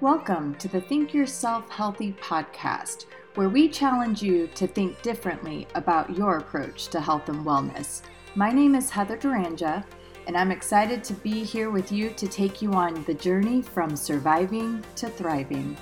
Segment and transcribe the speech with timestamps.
[0.00, 3.04] Welcome to the Think Yourself Healthy podcast,
[3.34, 8.00] where we challenge you to think differently about your approach to health and wellness.
[8.34, 9.84] My name is Heather Duranja,
[10.26, 13.94] and I'm excited to be here with you to take you on the journey from
[13.94, 15.76] surviving to thriving.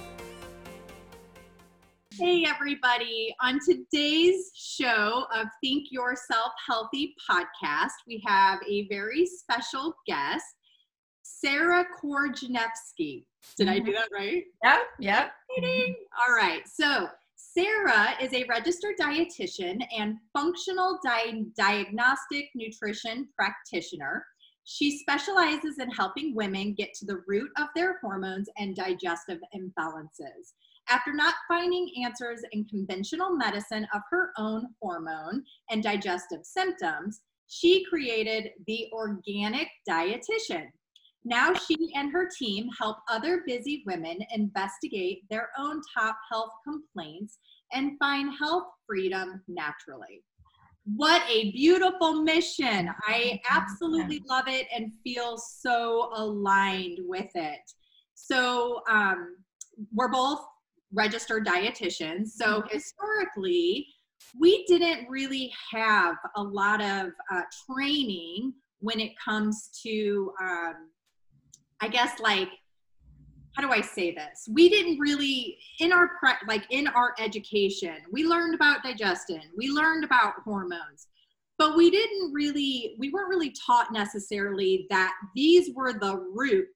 [2.14, 3.32] Hey, everybody.
[3.40, 10.44] On today's show of Think Yourself Healthy podcast, we have a very special guest,
[11.22, 13.27] Sarah Korjanevsky.
[13.56, 13.86] Did I mm-hmm.
[13.86, 14.44] do that right?
[14.64, 15.32] Yep, yep.
[15.58, 15.92] Mm-hmm.
[16.20, 16.62] All right.
[16.66, 24.24] So, Sarah is a registered dietitian and functional di- diagnostic nutrition practitioner.
[24.64, 30.52] She specializes in helping women get to the root of their hormones and digestive imbalances.
[30.88, 37.84] After not finding answers in conventional medicine of her own hormone and digestive symptoms, she
[37.84, 40.66] created the Organic Dietitian.
[41.24, 47.38] Now she and her team help other busy women investigate their own top health complaints
[47.72, 50.22] and find health freedom naturally.
[50.96, 52.88] What a beautiful mission.
[53.06, 57.60] I absolutely love it and feel so aligned with it.
[58.14, 59.36] So, um,
[59.92, 60.40] we're both
[60.92, 62.28] registered dietitians.
[62.28, 62.68] So Mm-hmm.
[62.70, 63.86] historically,
[64.40, 70.74] we didn't really have a lot of uh, training when it comes to, um,
[71.80, 72.48] I guess, like,
[73.58, 74.48] how do I say this?
[74.52, 79.68] We didn't really in our pre- like in our education, we learned about digestion, we
[79.68, 81.08] learned about hormones,
[81.58, 86.66] but we didn't really we weren't really taught necessarily that these were the root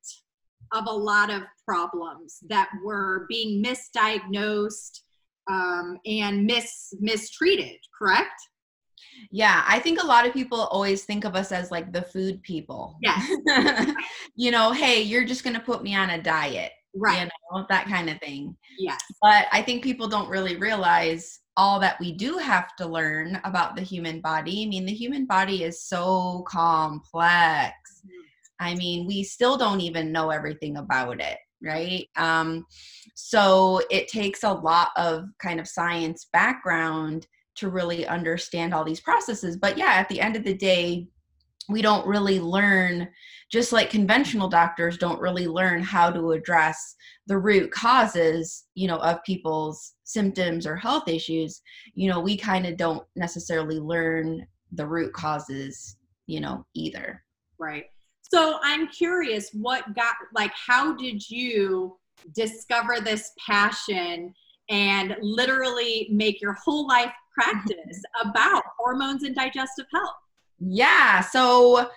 [0.72, 5.02] of a lot of problems that were being misdiagnosed
[5.48, 7.78] um, and mis mistreated.
[7.96, 8.40] Correct?
[9.30, 12.42] Yeah, I think a lot of people always think of us as like the food
[12.42, 12.98] people.
[13.02, 13.30] Yes.
[14.36, 17.20] you know, hey, you're just going to put me on a diet, Right.
[17.22, 18.56] you know, that kind of thing.
[18.78, 19.00] Yes.
[19.22, 23.76] But I think people don't really realize all that we do have to learn about
[23.76, 24.64] the human body.
[24.64, 27.74] I mean, the human body is so complex.
[28.58, 32.06] I mean, we still don't even know everything about it, right?
[32.16, 32.64] Um,
[33.14, 37.26] so it takes a lot of kind of science background
[37.56, 39.56] to really understand all these processes.
[39.56, 41.08] But yeah, at the end of the day,
[41.68, 43.08] we don't really learn,
[43.50, 46.96] just like conventional doctors don't really learn how to address
[47.26, 51.62] the root causes, you know, of people's symptoms or health issues.
[51.94, 55.96] You know, we kind of don't necessarily learn the root causes,
[56.26, 57.22] you know, either.
[57.58, 57.84] Right.
[58.22, 61.98] So I'm curious, what got like, how did you
[62.34, 64.34] discover this passion
[64.68, 70.14] and literally make your whole life practice about hormones and digestive health?
[70.60, 71.20] Yeah.
[71.20, 71.90] So,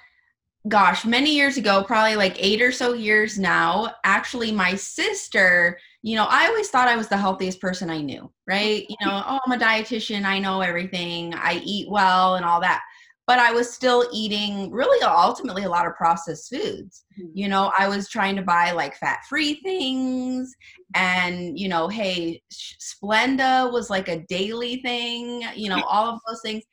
[0.67, 6.15] gosh, many years ago, probably like eight or so years now, actually, my sister, you
[6.15, 8.85] know, I always thought I was the healthiest person I knew, right?
[8.89, 12.81] You know, oh, I'm a dietitian, I know everything, I eat well and all that.
[13.27, 17.05] But I was still eating really ultimately a lot of processed foods.
[17.19, 17.31] Mhm.
[17.33, 20.53] You know, I was trying to buy like fat free things.
[20.93, 26.19] And, you know, hey, Sh- Splenda was like a daily thing, you know, all of
[26.27, 26.63] those things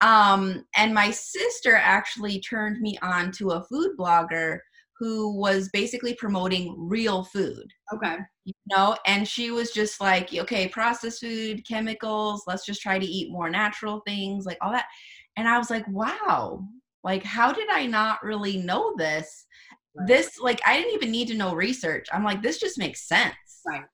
[0.00, 4.58] um, and my sister actually turned me on to a food blogger
[4.98, 8.16] who was basically promoting real food Okay.
[8.44, 13.04] you know and she was just like okay processed food chemicals let's just try to
[13.06, 14.86] eat more natural things like all that
[15.36, 16.62] and i was like wow
[17.02, 19.46] like how did i not really know this?
[19.96, 20.08] Right.
[20.08, 22.06] this like i didn't even need to know research.
[22.12, 23.34] I'm like this just makes sense.
[23.66, 23.84] Right.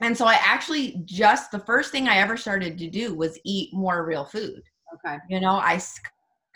[0.00, 3.72] and so i actually just the first thing i ever started to do was eat
[3.72, 4.62] more real food.
[4.94, 5.16] Okay.
[5.28, 5.80] you know i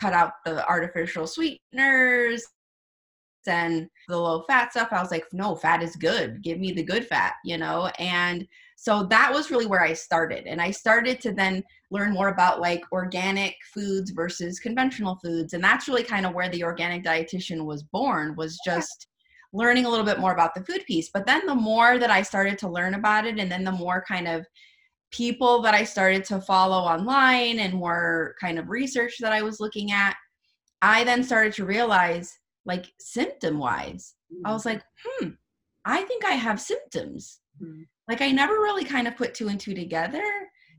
[0.01, 2.43] cut out the artificial sweeteners
[3.47, 4.89] and the low fat stuff.
[4.91, 6.41] I was like no fat is good.
[6.41, 7.87] Give me the good fat you know?
[7.99, 12.29] And so that was really where i started and i started to then learn more
[12.29, 17.03] about like organic foods versus conventional foods and that's really kind of where the organic
[17.03, 19.07] dietitian was born was just
[19.53, 22.21] learning a little bit more about the food piece but then the more that i
[22.21, 24.45] started to learn about it and then the more kind of
[25.15, 29.59] people that I started to follow online and more kind of research that I was
[29.61, 30.15] looking at,
[30.81, 35.29] I then started to realize, like, symptom wise, I was like, hmm,
[35.85, 37.39] I think I have symptoms.
[37.61, 37.87] Mhm.
[38.07, 40.23] Like, I never really kind of put two and two together.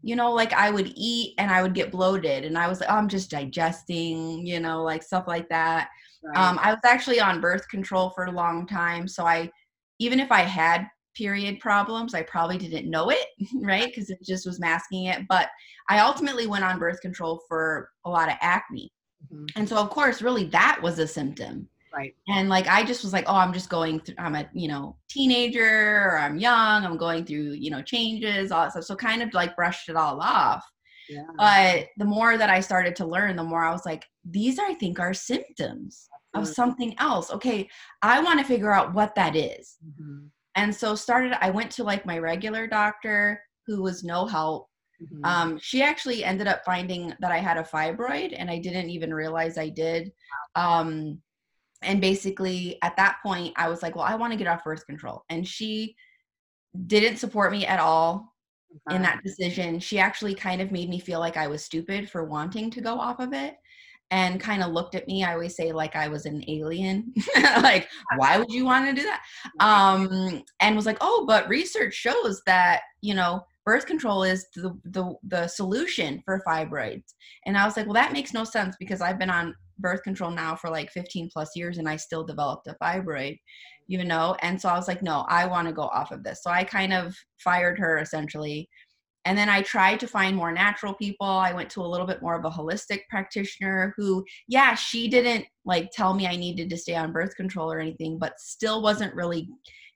[0.03, 2.91] You know, like I would eat and I would get bloated, and I was like,
[2.91, 5.89] oh, I'm just digesting, you know, like stuff like that.
[6.23, 6.37] Right.
[6.37, 9.09] Um, I was actually on birth control for a long time.
[9.09, 9.51] So I,
[9.99, 10.87] even if I had
[11.17, 13.27] period problems, I probably didn't know it,
[13.63, 13.87] right?
[13.87, 15.23] Because it just was masking it.
[15.29, 15.49] But
[15.89, 18.93] I ultimately went on birth control for a lot of acne.
[19.33, 19.49] Mhm.
[19.57, 21.69] And so, of course, really that was a symptom.
[21.97, 22.15] Right.
[22.29, 24.97] And like I just was like, oh, I'm just going through I'm a, you know,
[25.09, 28.85] teenager or I'm young, I'm going through, you know, changes, all that stuff.
[28.85, 30.63] So kind of like brushed it all off.
[31.09, 31.23] Yeah.
[31.39, 34.75] But the more that I started to learn, the more I was like, these I
[34.75, 37.31] think are symptoms of something else.
[37.31, 37.67] Okay,
[38.03, 39.77] I want to figure out what that is.
[39.83, 40.29] Mhm.
[40.55, 44.69] And so started I went to like my regular doctor who was no help.
[45.03, 45.25] Mhm.
[45.25, 49.15] Um, she actually ended up finding that I had a fibroid and I didn't even
[49.15, 50.13] realize I did.
[50.57, 51.23] Um,
[51.87, 54.87] and basically at that point I was like, well, I want to get off birth
[54.87, 55.25] control.
[55.31, 55.97] And she
[56.87, 58.35] didn't support me at all
[58.91, 59.81] in that decision.
[59.81, 62.99] She actually kind of made me feel like I was stupid for wanting to go
[62.99, 63.57] off of it
[64.11, 65.25] and kind of looked at me.
[65.25, 67.13] I always say like I was an alien.
[67.37, 69.23] like, why would you want to do that?
[69.61, 74.79] Um and was like, "Oh, but research shows that, you know, birth control is the
[74.85, 77.15] the the solution for fibroids."
[77.47, 80.31] And I was like, "Well, that makes no sense because I've been on birth control
[80.31, 83.39] now for like 15 plus years and I still developed a fibroid."
[83.89, 86.43] You know, and so I was like, no, I want to go off of this.
[86.43, 88.69] So I kind of fired her essentially
[89.25, 91.27] and then I tried to find more natural people.
[91.27, 95.47] I went to a little bit more of a holistic practitioner who, yeah, she didn't
[95.65, 99.15] like tell me I needed to stay on birth control or anything, but still wasn't
[99.17, 99.49] really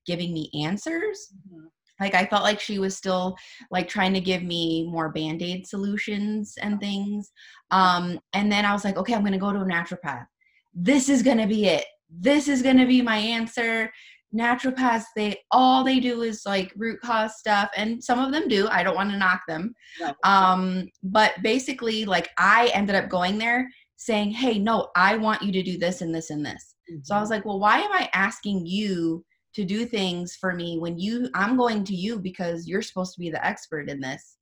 [0.05, 1.33] giving me answers.
[1.49, 1.69] Mhm.
[2.01, 3.37] Like I felt like she was still
[3.71, 7.31] like trying to give me more band-aid solutions and things.
[7.71, 10.27] Um, and then I was like, okay, I'm gonna go to a naturopath.
[10.75, 11.85] This is gonna be it.
[12.09, 13.91] This is gonna be my answer
[14.35, 18.69] naturopaths they all they do is like root cause stuff and some of them do
[18.69, 19.75] i don't want to knock them
[20.23, 25.51] um but basically like i ended up going there saying hey no i want you
[25.51, 28.09] to do this and this and this so i was like well why am i
[28.13, 29.25] asking you
[29.55, 33.21] to do things for me when you i'm going to you because you're supposed to
[33.21, 34.37] be the expert in this.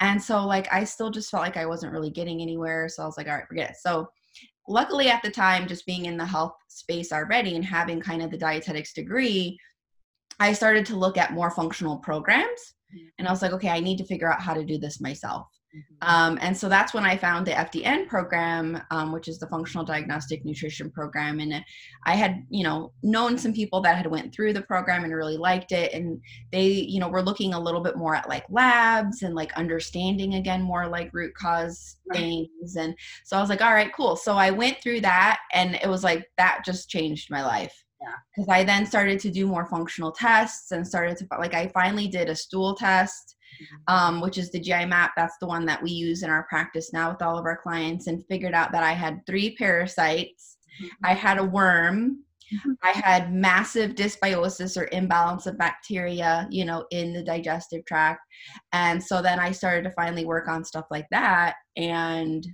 [0.00, 2.88] And so like i still just felt like i wasn't really getting anywhere.
[2.88, 3.76] So i was like all right forget it.
[3.76, 4.08] So
[4.68, 8.30] luckily at the time just being in the health space already and having kind of
[8.30, 9.58] the dietetics degree
[10.38, 12.74] i started to look at more functional programs.
[12.94, 13.08] Mm-hmm.
[13.18, 15.46] And i was like okay i need to figure out how to do this myself.
[16.02, 19.84] Um, and so that's when I found the FDN program, um, which is the Functional
[19.84, 21.40] Diagnostic Nutrition Program.
[21.40, 21.64] And
[22.04, 25.36] I had, you know, known some people that had went through the program and really
[25.36, 25.92] liked it.
[25.92, 26.20] And
[26.50, 30.34] they, you know, were looking a little bit more at like labs and like understanding
[30.34, 32.76] again more like root cause things.
[32.76, 34.16] And so I was like, all right, cool.
[34.16, 37.74] So I went through that, and it was like that just changed my life.
[38.00, 38.14] Yeah.
[38.34, 42.08] Because I then started to do more functional tests and started to like I finally
[42.08, 43.36] did a stool test
[43.88, 45.12] um, which is the GI map.
[45.16, 48.06] That's the one that we use in our practice now with all of our clients,
[48.06, 50.58] and figured out that I had three parasites.
[51.04, 52.24] I had a worm.
[52.52, 52.76] Mhm.
[52.82, 58.20] I had massive dysbiosis or imbalance of bacteria, you know, in the digestive tract.
[58.72, 62.46] And so then I started to finally work on stuff like that and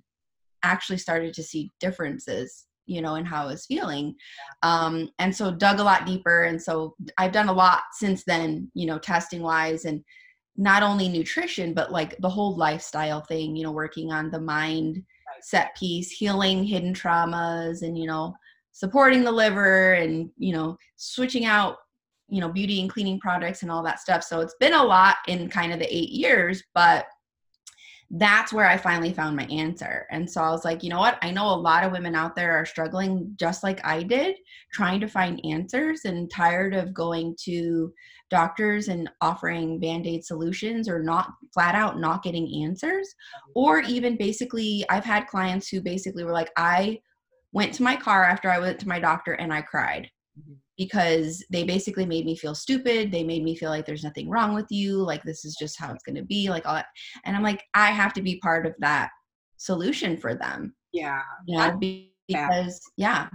[0.62, 4.14] actually started to see differences, you know, in how I was feeling.
[4.62, 6.44] Um, and so dug a lot deeper.
[6.44, 10.04] And so I've done a lot since then, you know, testing wise and
[10.58, 15.02] not only nutrition, but like the whole lifestyle thing, you know, working on the mind
[15.40, 18.34] set piece, healing hidden traumas, and, you know,
[18.72, 21.76] supporting the liver and, you know, switching out,
[22.28, 24.24] you know, beauty and cleaning products and all that stuff.
[24.24, 27.06] So it's been a lot in kind of the eight years, but
[28.10, 30.06] that's where I finally found my answer.
[30.10, 31.18] And so I was like, you know what?
[31.22, 34.36] I know a lot of women out there are struggling just like I did,
[34.72, 37.92] trying to find answers and tired of going to
[38.30, 43.08] doctors and offering band-aid solutions or not flat out not getting answers.
[43.54, 47.00] Or even basically, I've had clients who basically were like, I
[47.52, 50.56] went to my car after I went to my doctor and I cried Mhm.
[50.76, 53.10] because they basically made me feel stupid.
[53.10, 54.98] They made me feel like there's nothing wrong with you.
[54.98, 56.50] Like this is just how it's going to be.
[56.50, 56.86] Like all that.
[57.24, 59.10] And I'm like, I have to be part of that
[59.56, 60.74] solution for them.
[60.92, 61.22] Yeah.
[61.46, 62.04] You know, Yeah.
[62.28, 63.28] because yeah,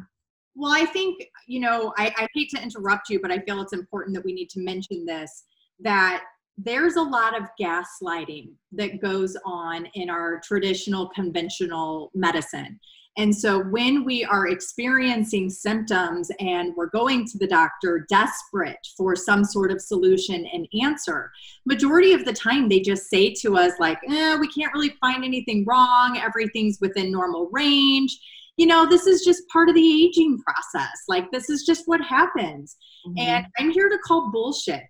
[0.55, 3.73] Well, I think, you know, I, I hate to interrupt you, but I feel it's
[3.73, 5.43] important that we need to mention this
[5.79, 6.23] that
[6.57, 12.79] there's a lot of gaslighting that goes on in our traditional conventional medicine.
[13.17, 19.15] And so when we are experiencing symptoms and we're going to the doctor desperate for
[19.15, 21.31] some sort of solution and answer,
[21.65, 25.23] majority of the time they just say to us like, eh, we can't really find
[25.23, 28.19] anything wrong, everything's within normal range
[28.57, 31.03] you know, this is just part of the aging process.
[31.07, 32.75] Like, this is just what happens.
[33.07, 33.19] Mhm.
[33.19, 34.83] And I'm here to call bullshit.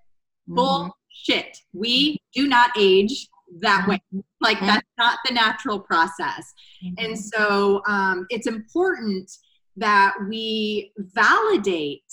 [0.50, 0.56] Mhm.
[0.56, 1.58] Bullshit.
[1.74, 3.28] We do not age
[3.60, 4.02] that way.
[4.42, 4.68] Like, Mhm.
[4.68, 6.54] that's not the natural process.
[6.98, 7.18] And Mhm.
[7.18, 9.32] so um, it's important
[9.78, 12.04] that we validate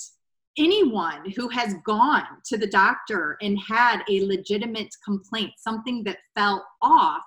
[0.58, 6.66] anyone who has gone to the doctor and had a legitimate complaint, something that fell
[6.82, 7.22] off,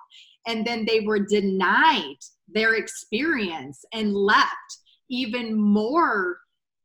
[0.46, 4.78] and then they were denied their experience and left
[5.10, 6.38] even more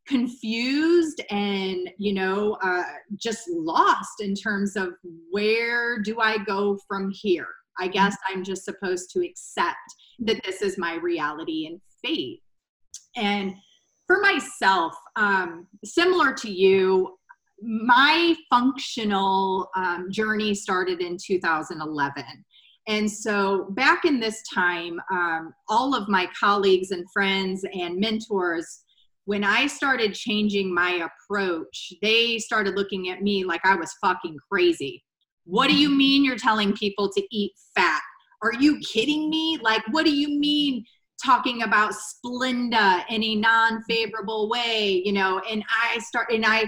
[0.08, 2.84] confused and you know uh,
[3.16, 4.90] just lost in terms of
[5.32, 7.48] where do i go from here?
[7.78, 9.78] I guess i'm just supposed to accept
[10.20, 12.42] that this is my reality and fate.
[13.16, 13.54] And
[14.08, 17.16] for myself um, similar to you
[17.62, 22.24] my functional um, journey started in 2011
[22.90, 28.84] and so back in this time um, all of my colleagues and friends and mentors
[29.30, 34.36] when I started changing my approach, they started looking at me like I was fucking
[34.52, 35.04] crazy.
[35.46, 35.98] What do you mm-hmm.
[36.00, 38.02] mean you're telling people to eat fat?
[38.42, 39.60] Are you kidding me?
[39.62, 40.84] Like, what do you mean
[41.24, 45.04] talking about Splenda in a non-favorable way?
[45.06, 46.64] You know, and I start and I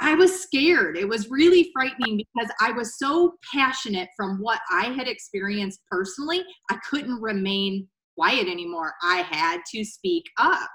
[0.00, 0.96] I was scared.
[0.96, 6.44] It was really frightening because I was so passionate from what I had experienced personally.
[6.70, 8.94] I couldn't remain quiet anymore.
[9.02, 10.70] I had to speak up.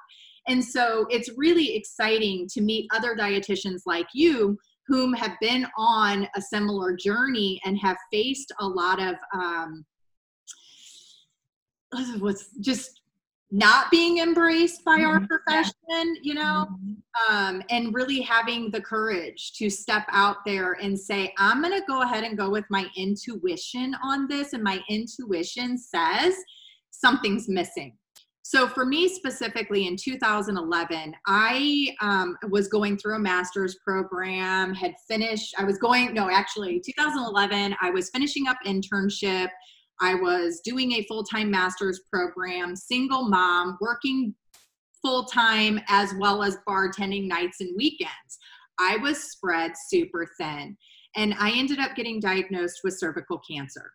[0.47, 6.27] And so it's really exciting to meet other dietitians like you whom have been on
[6.35, 9.85] a similar journey and have faced a lot of um,
[12.19, 13.01] what's just
[13.53, 15.27] not being embraced by our mm-hmm.
[15.27, 17.35] profession, you know, mm-hmm.
[17.35, 21.85] um, and really having the courage to step out there and say, I'm going to
[21.87, 24.53] go ahead and go with my intuition on this.
[24.53, 26.35] And my intuition says
[26.89, 27.95] something's missing.
[28.41, 34.95] So for me specifically in 2011, I um, was going through a master's program, had
[35.07, 39.49] finished, I was going, no, actually 2011, I was finishing up internship.
[40.01, 44.33] I was doing a full-time master's program, single mom, working
[45.01, 48.39] full-time as well as bartending nights and weekends.
[48.79, 50.77] I was spread super thin
[51.15, 53.91] and I ended up getting diagnosed with cervical cancer.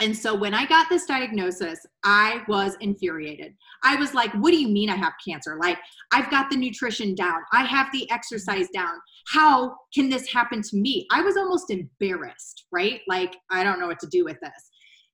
[0.00, 3.54] And so when I got this diagnosis, I was infuriated.
[3.82, 5.58] I was like, what do you mean I have cancer?
[5.60, 5.76] Like,
[6.12, 8.92] I've got the nutrition down, I have the exercise down.
[9.26, 11.06] How can this happen to me?
[11.10, 13.00] I was almost embarrassed, right?
[13.08, 14.67] Like, I don't know what to do with this.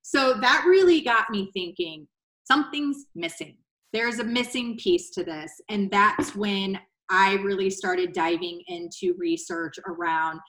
[0.06, 2.06] So that really got me thinking
[2.44, 3.56] something's missing.
[3.94, 5.50] There's a missing piece to this.
[5.70, 10.40] And that's when I really started diving into research around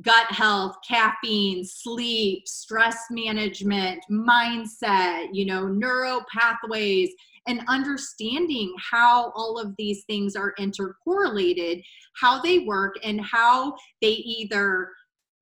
[0.00, 7.10] gut health, caffeine, sleep, stress management, mindset, you know, neuro pathways,
[7.46, 11.82] and understanding how all of these things are intercorrelated,
[12.16, 14.88] how they work, and how they either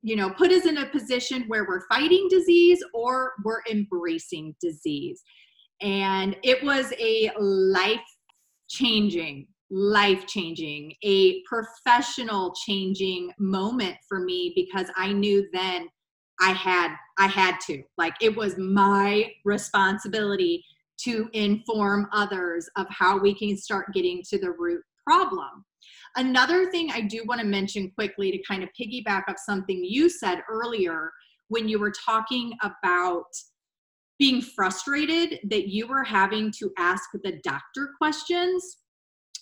[0.02, 5.22] you know put us in a position where we're fighting disease or we're embracing disease
[5.82, 8.00] and it was a life
[8.68, 15.88] changing life changing, a professional changing moment for me because I knew then
[16.40, 17.82] I had I had to.
[17.96, 20.64] Like it was my responsibility
[21.04, 25.64] to inform others of how we can start getting to the root problem.
[26.16, 30.08] Another thing I do want to mention quickly to kind of piggyback off something you
[30.08, 31.12] said earlier
[31.48, 33.24] when you were talking about
[34.18, 38.78] being frustrated that you were having to ask the doctor questions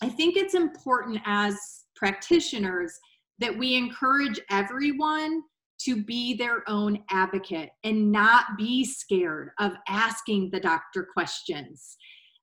[0.00, 1.56] I think it's important as
[1.96, 2.92] practitioners
[3.40, 5.42] that we encourage everyone
[5.80, 11.96] to be their own advocate and not be scared of asking the doctor questions.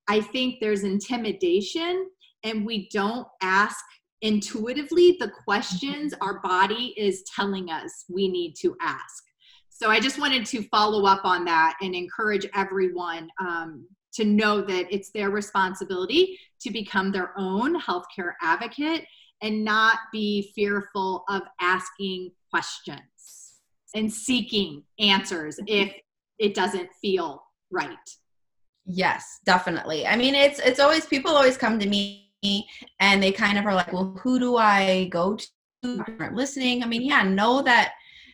[0.08, 2.08] I think there's intimidation
[2.44, 3.84] and we don't ask
[4.22, 6.22] intuitively the questions mm-hmm.
[6.22, 9.24] our body is telling us we need to ask.
[9.68, 14.62] So I just wanted to follow up on that and encourage everyone um, to know
[14.62, 19.04] that it's their responsibility to become their own healthcare advocate
[19.42, 23.58] and not be fearful of asking questions
[23.94, 25.94] and seeking answers if
[26.38, 27.96] it doesn't feel right.
[28.86, 30.06] Yes, definitely.
[30.06, 32.25] I mean, it's it's always people always come to me
[33.00, 35.46] and they kind of are like, "Well, who do I go to?"
[36.18, 36.82] Aren't listening.
[36.82, 37.92] I mean, yeah, know that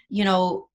[0.08, 0.68] you know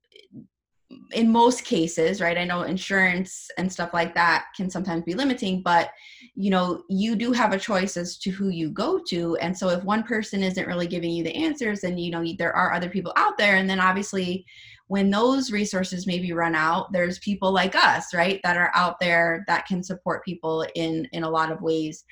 [1.12, 5.62] in most cases right i know insurance and stuff like that can sometimes be limiting
[5.62, 5.89] but
[6.36, 9.70] you know you do have a choice as to who you go to and so
[9.70, 12.89] if one person isn't really giving you the answers then you know there are other
[12.89, 14.46] people out there and then obviously
[14.88, 19.44] when those resources maybe run out there's people like us right that are out there
[19.48, 22.06] that can support people in in a lot of ways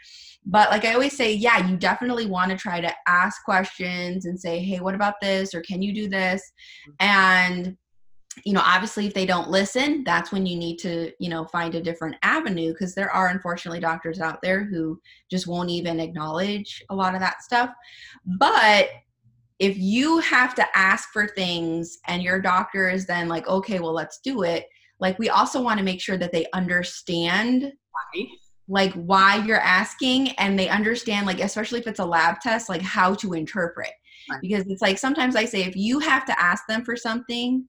[0.46, 4.40] but like i always say yeah you definitely want to try to ask questions and
[4.40, 5.54] say hey what about this?
[5.54, 6.42] Or can you do this?
[7.02, 7.08] Mm-hmm.
[7.08, 7.78] And
[8.44, 11.74] you know obviously if they don't listen that's when you need to you know find
[11.74, 15.00] a different avenue because there are unfortunately doctors out there who
[15.32, 17.70] just won't even acknowledge a lot of that stuff.
[18.38, 18.90] But
[19.60, 23.94] if you have to ask for things and your doctor is then like okay well
[23.94, 24.66] let's do it
[25.00, 28.28] like we also want to make sure that they understand why
[28.68, 32.82] like why you're asking and they understand like especially if it's a lab test like
[32.82, 33.92] how to interpret
[34.30, 34.42] right.
[34.42, 37.68] because it's like sometimes i say if you have to ask them for something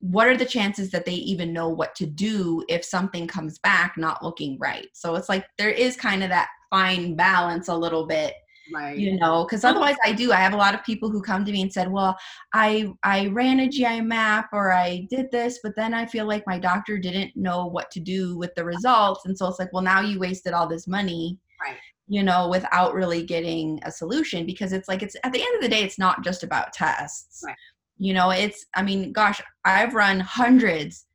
[0.00, 3.94] what are the chances that they even know what to do if something comes back
[3.96, 8.06] not looking right so it's like there is kind of that fine balance a little
[8.06, 8.34] bit
[8.72, 8.98] right.
[8.98, 11.52] you know because otherwise i do i have a lot of people who come to
[11.52, 12.16] me and said well
[12.52, 16.42] i i ran a gi map or i did this but then i feel like
[16.46, 19.82] my doctor didn't know what to do with the results and so it's like well
[19.82, 21.76] now you wasted all this money right.
[22.06, 25.62] you know without really getting a solution because it's like it's at the end of
[25.62, 27.42] the day it's not just about tests.
[27.44, 27.56] Right.
[27.98, 31.06] you know it's i mean gosh i've run hundreds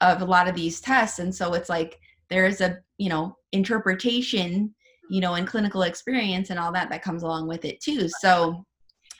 [0.00, 1.98] of a lot of these tests and so it's like
[2.30, 4.74] there's a you know interpretation
[5.10, 8.08] you know and clinical experience and all that that comes along with it too.
[8.20, 8.64] So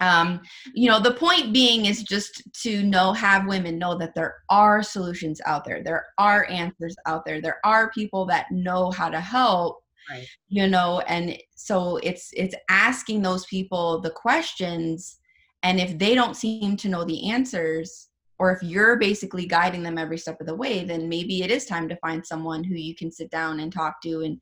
[0.00, 0.40] um,
[0.74, 4.82] you know the point being is just to know have women know that there are
[4.82, 5.82] solutions out there.
[5.82, 7.40] There are answers out there.
[7.40, 9.80] There are people that know how to help
[10.10, 10.26] right.
[10.48, 15.18] you know and so it's it's asking those people the questions
[15.62, 19.98] and if they don't seem to know the answers or if you're basically guiding them
[19.98, 22.94] every step of the way then maybe it is time to find someone who you
[22.94, 24.40] can sit down and talk to and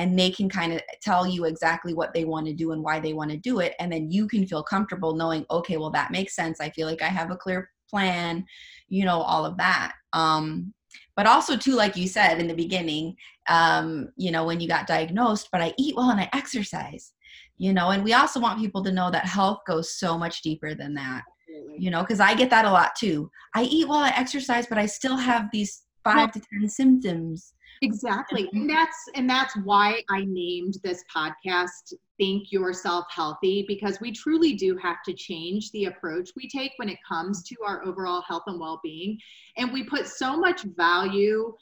[0.00, 2.98] and they can kind of tell you exactly what they want to do and why
[2.98, 6.10] they want to do it and then you can feel comfortable knowing okay well that
[6.10, 6.58] makes sense.
[6.60, 8.44] I feel like i have a clear plan
[8.88, 10.72] you know all of that um
[11.16, 13.14] but also too like you said in the beginning
[13.48, 17.12] um you know when you got diagnosed but i eat well and i exercise
[17.58, 20.74] you know and we also want people to know that health goes so much deeper
[20.74, 21.22] than that
[21.76, 23.30] you know because i get that a lot too.
[23.54, 28.44] I eat well i exercise but i still have these five to ten symptoms exactly.
[28.44, 28.58] Mm-hmm.
[28.58, 34.52] And that's and that's why i named this podcast think yourself healthy because we truly
[34.52, 38.42] do have to change the approach we take when it comes to our overall health
[38.46, 39.18] and well-being.
[39.56, 41.54] And we put so much value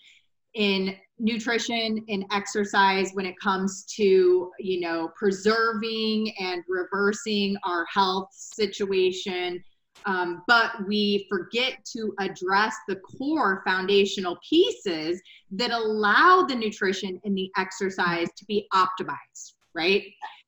[0.54, 8.28] in nutrition and exercise when it comes to you know preserving and reversing our health
[8.32, 9.62] situation
[10.06, 15.20] um, but we forget to address the core foundational pieces
[15.52, 20.04] that allow the nutrition and the exercise to be optimized, right?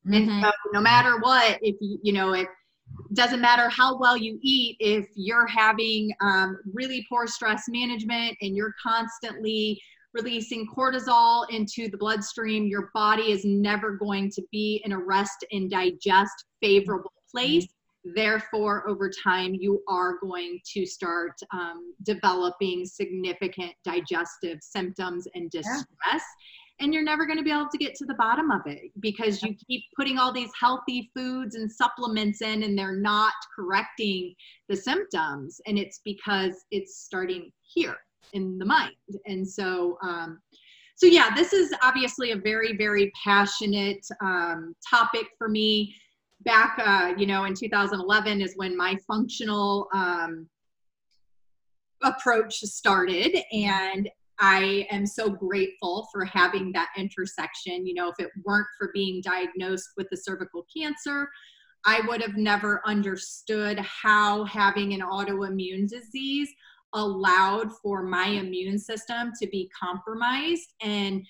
[0.06, 0.14] Mm-hmm.
[0.14, 2.48] And so no matter what, if you, you know, it
[3.12, 8.56] doesn't matter how well you eat, if you're having um, really poor stress management and
[8.56, 9.80] you're constantly
[10.12, 15.44] releasing cortisol into the bloodstream, your body is never going to be in a rest
[15.52, 17.64] and digest favorable place.
[17.64, 25.50] Mm-hmm Therefore, over time, you are going to start um, developing significant digestive symptoms and
[25.50, 25.86] distress.
[26.06, 26.20] Yeah.
[26.80, 29.42] And you're never going to be able to get to the bottom of it because
[29.42, 34.34] you keep putting all these healthy foods and supplements in and they're not correcting
[34.70, 35.60] the symptoms.
[35.66, 37.96] And it's because it's starting here
[38.32, 38.94] in the mind.
[39.26, 40.40] And so, um,
[40.96, 45.94] so yeah, this is obviously a very, very passionate um, topic for me
[46.44, 50.48] back, uh, you know, in 2011 is when my functional um,
[52.02, 53.36] approach started.
[53.52, 57.86] And I am so grateful for having that intersection.
[57.86, 61.28] You know, if it weren't for being diagnosed with the cervical cancer,
[61.84, 66.48] I would have never understood how having an autoimmune disease
[66.94, 71.24] allowed for my immune system to be compromised and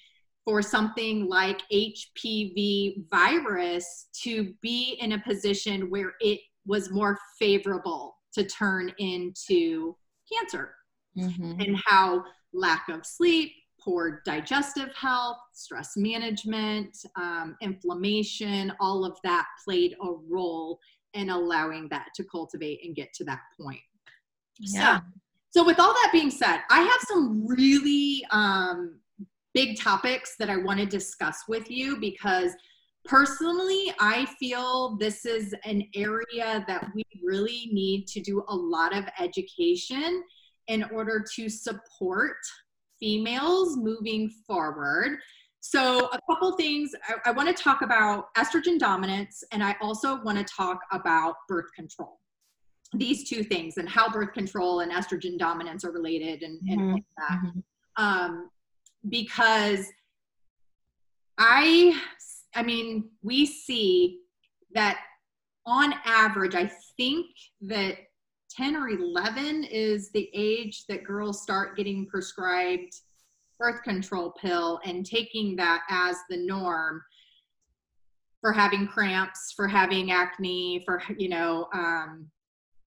[0.44, 8.16] for something like HPV virus to be in a position where it was more favorable
[8.32, 9.96] to turn into
[10.32, 10.74] cancer
[11.16, 11.60] mm-hmm.
[11.60, 19.46] and how lack of sleep poor digestive health stress management um, inflammation all of that
[19.64, 20.78] played a role
[21.14, 23.80] in allowing that to cultivate and get to that point
[24.58, 24.98] yeah.
[24.98, 25.04] so
[25.50, 28.98] so with all that being said i have some really um,
[29.54, 32.52] big topics that I want to discuss with you because
[33.04, 38.96] personally, I feel this is an area that we really need to do a lot
[38.96, 40.22] of education
[40.68, 42.36] in order to support
[43.00, 45.18] females moving forward.
[45.62, 50.22] So, a couple things I, I want to talk about estrogen dominance, and I also
[50.22, 52.18] want to talk about birth control.
[52.94, 56.96] These two things and how birth control and estrogen dominance are related, and, and mm-hmm.
[57.18, 57.38] that.
[57.44, 57.60] Mm-hmm.
[58.02, 58.50] Um,
[59.08, 59.86] because
[61.38, 62.00] I,
[62.54, 64.20] I mean, we see
[64.74, 64.98] that
[65.66, 67.26] on average, I think
[67.62, 67.96] that
[68.50, 72.94] 10 or 11 is the age that girls start getting prescribed
[73.58, 77.02] birth control pill and taking that as the norm
[78.40, 82.26] for having cramps, for having acne, for, you know, um,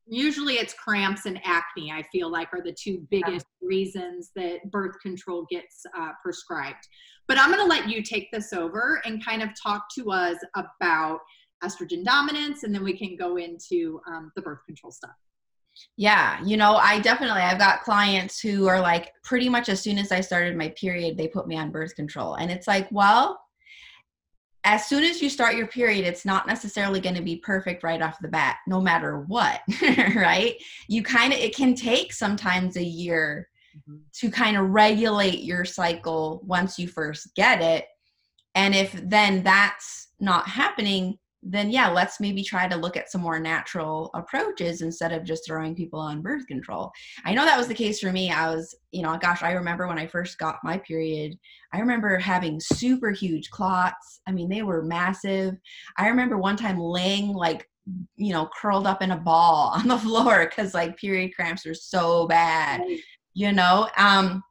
[0.05, 3.67] usually it's cramps and acne i feel like are the two biggest yeah.
[3.67, 6.87] reasons that birth control gets uh, prescribed
[7.27, 10.37] but i'm going to let you take this over and kind of talk to us
[10.55, 11.19] about
[11.63, 15.15] estrogen dominance and then we can go into um, the birth control stuff
[15.97, 19.97] yeah, you know, I definitely I've got clients who are like pretty much as soon
[19.97, 22.35] as I started my period, they put me on birth control.
[22.35, 23.39] And it's like, well,
[24.65, 28.01] as soon as you start your period, it's not necessarily going to be perfect right
[28.01, 29.61] off the bat, no matter what,
[30.15, 30.55] right?
[30.87, 33.97] You kind of, it can take sometimes a year mm-hmm.
[34.13, 37.85] to kind of regulate your cycle once you first get it.
[38.55, 43.21] And if then that's not happening, then yeah, let's maybe try to look at some
[43.21, 46.91] more natural approaches instead of just throwing people on birth control.
[47.25, 48.31] I know that was the case for me.
[48.31, 51.37] I was, you know, gosh, I remember when I first got my period,
[51.73, 54.21] I remember having super huge clots.
[54.27, 55.55] I mean, they were massive.
[55.97, 57.67] I remember one time laying like
[58.15, 61.73] you know curled up in a ball on the floor because like period cramps are
[61.73, 62.81] so bad
[63.33, 64.41] you know um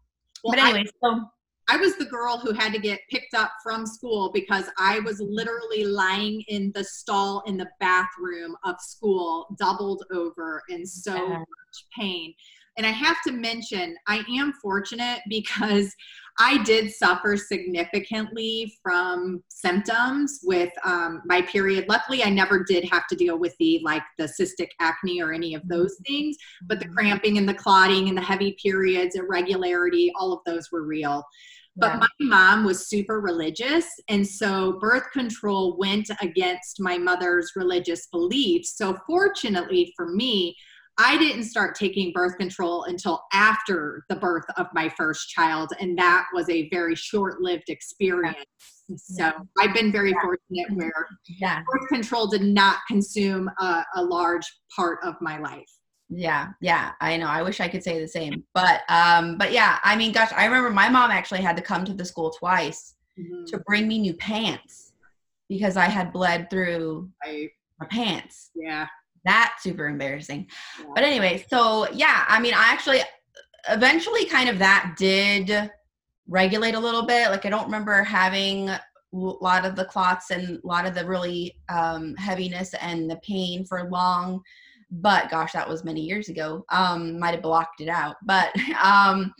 [0.45, 1.25] well, but anyway I, so
[1.73, 5.23] I was the girl who had to get picked up from school because I was
[5.23, 11.87] literally lying in the stall in the bathroom of school, doubled over in so much
[11.99, 12.35] pain.
[12.77, 15.95] And I have to mention, I am fortunate because
[16.39, 21.87] I did suffer significantly from symptoms with um, my period.
[21.89, 25.55] Luckily, I never did have to deal with the like the cystic acne or any
[25.55, 26.13] of those mm-hmm.
[26.13, 26.95] things, but the mm-hmm.
[26.95, 31.25] cramping and the clotting and the heavy periods, irregularity, all of those were real.
[31.77, 32.01] But yeah.
[32.01, 33.87] my mom was super religious.
[34.09, 38.77] And so birth control went against my mother's religious beliefs.
[38.77, 40.55] So, fortunately for me,
[40.99, 45.73] I didn't start taking birth control until after the birth of my first child.
[45.81, 48.37] And that was a very short lived experience.
[48.97, 49.33] So yeah.
[49.59, 50.21] I've been very yeah.
[50.23, 50.77] fortunate mm-hmm.
[50.77, 51.07] where
[51.41, 51.63] yeah.
[51.67, 54.45] birth control did not consume a, a large
[54.77, 55.69] part of my life
[56.15, 59.79] yeah yeah i know i wish i could say the same but um but yeah
[59.83, 62.95] i mean gosh i remember my mom actually had to come to the school twice
[63.19, 63.45] mm-hmm.
[63.45, 64.93] to bring me new pants
[65.49, 68.87] because i had bled through I, my pants yeah
[69.25, 70.49] that's super embarrassing
[70.79, 70.87] yeah.
[70.95, 73.01] but anyway so yeah i mean i actually
[73.71, 75.71] eventually kind of that did
[76.29, 78.81] regulate a little bit like i don't remember having a
[79.15, 83.65] lot of the clots and a lot of the really um, heaviness and the pain
[83.65, 84.43] for long
[84.93, 86.65] but gosh that was many years ago.
[86.71, 88.53] Um might have blocked it out but
[88.85, 89.33] um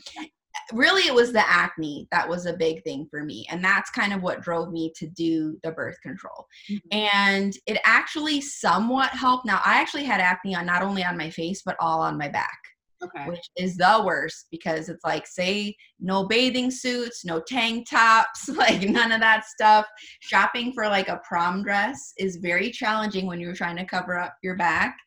[0.71, 4.13] really it was the acne that was a big thing for me and that's kind
[4.13, 6.45] of what drove me to do the birth control.
[6.71, 6.97] Mm-hmm.
[6.97, 9.45] and it actually somewhat helped.
[9.45, 12.27] Now i actually had acne on not only on my face but all on my
[12.27, 12.57] back
[13.03, 13.27] okay.
[13.27, 18.81] which is the worst because it's like say no bathing suits no tank tops like
[18.83, 19.85] none of that stuff
[20.21, 24.35] shopping for like a prom dress is very challenging when you're trying to cover up
[24.43, 24.97] your back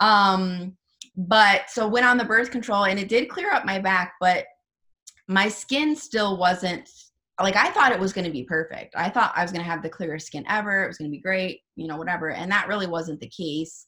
[0.00, 0.76] um
[1.16, 4.44] but so went on the birth control and it did clear up my back but
[5.28, 6.88] my skin still wasn't
[7.40, 8.94] like I thought it was going to be perfect.
[8.96, 10.84] I thought I was going to have the clearest skin ever.
[10.84, 12.30] It was going to be great, you know, whatever.
[12.30, 13.86] And that really wasn't the case.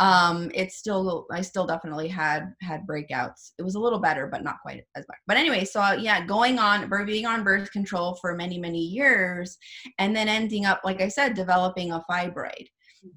[0.00, 3.52] Um, it's still, I still definitely had had breakouts.
[3.58, 5.18] It was a little better, but not quite as much.
[5.28, 9.56] But anyway, so yeah, going on, being on birth control for many many years,
[9.98, 12.66] and then ending up, like I said, developing a fibroid.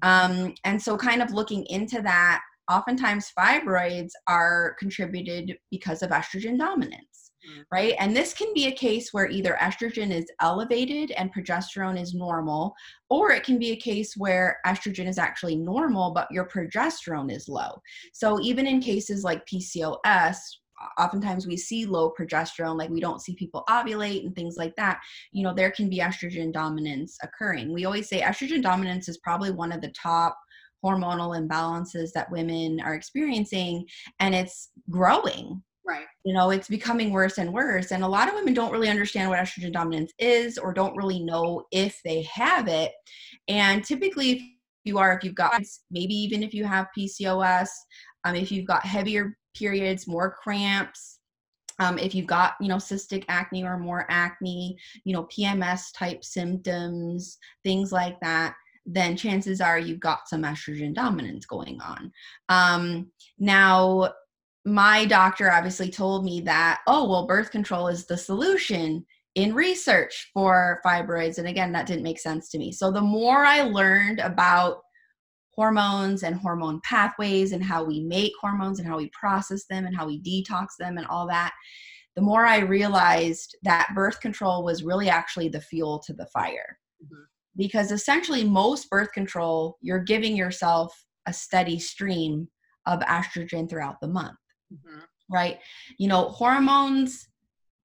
[0.02, 2.42] Um, and so kind of looking into that.
[2.70, 7.13] Oftentimes, fibroids are contributed because of estrogen dominance
[7.44, 7.60] Mm-hmm.
[7.70, 7.94] right?
[7.98, 12.74] And this can be a case where either estrogen is elevated and progesterone is normal,
[13.10, 17.48] or it can be a case where estrogen is actually normal, but your progesterone is
[17.48, 17.80] low.
[18.12, 20.36] So even in cases like PCOS,
[20.98, 25.00] oftentimes we see low progesterone like we don't see people ovulate and things like that
[25.32, 29.52] you know there can be estrogen dominance occurring we always say estrogen dominance is probably
[29.52, 30.36] one of the top
[30.84, 33.86] hormonal imbalances that women are experiencing
[34.20, 36.06] and it's growing Right.
[36.24, 37.90] You know, it's becoming worse and worse.
[37.90, 41.20] And a lot of women don't really understand what estrogen dominance is or don't really
[41.22, 42.92] know if they have it.
[43.48, 44.42] And typically, if
[44.84, 47.68] you are, if you've got maybe even if you have PCOS,
[48.24, 51.18] um, if you've got heavier periods, more cramps,
[51.80, 56.24] um, if you've got you know cystic acne or more acne, you know PMS type
[56.24, 58.54] symptoms, things like that,
[58.86, 62.12] then chances are you've got some estrogen dominance going on.
[62.48, 64.12] Um, now
[64.64, 70.30] my doctor obviously told me that, oh, well, birth control is the solution in research
[70.32, 71.38] for fibroids.
[71.38, 72.72] And again, that didn't make sense to me.
[72.72, 74.78] So the more I learned about
[75.54, 79.96] hormones and hormone pathways and how we make hormones and how we process them and
[79.96, 81.52] how we detox them and all that,
[82.16, 86.78] the more I realized that birth control was really actually the fuel to the fire.
[87.02, 87.22] Mm-hmm.
[87.56, 90.92] Because essentially, most birth control, you're giving yourself
[91.26, 92.48] a steady stream
[92.86, 94.36] of estrogen throughout the month,
[94.72, 95.02] Mhm.
[95.30, 95.58] right?
[95.98, 97.28] You know, hormones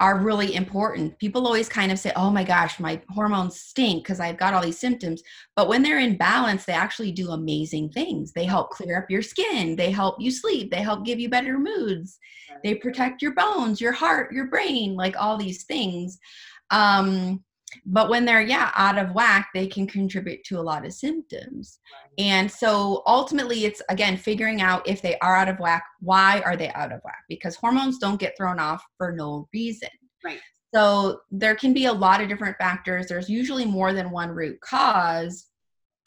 [0.02, 1.18] are really important.
[1.20, 4.62] People always kind of say, oh my gosh, my hormones stink because I've got all
[4.62, 5.22] these symptoms.
[5.56, 8.32] But when they're in balance, they actually do amazing things.
[8.32, 11.60] They help clear up your skin, they help you sleep, they help give you better
[11.60, 12.18] moods,
[12.64, 16.18] they protect your bones, your heart, your brain, like all these things.
[16.72, 17.44] Um,
[17.86, 21.80] but when they're yeah out of whack they can contribute to a lot of symptoms.
[22.18, 26.56] And so ultimately it's again figuring out if they are out of whack why are
[26.58, 27.24] they out of whack?
[27.30, 29.90] Because hormones don't get thrown off for no reason.
[30.24, 30.40] Right.
[30.76, 33.08] so there can be a lot of different factors.
[33.08, 35.46] There's usually more than one root cause.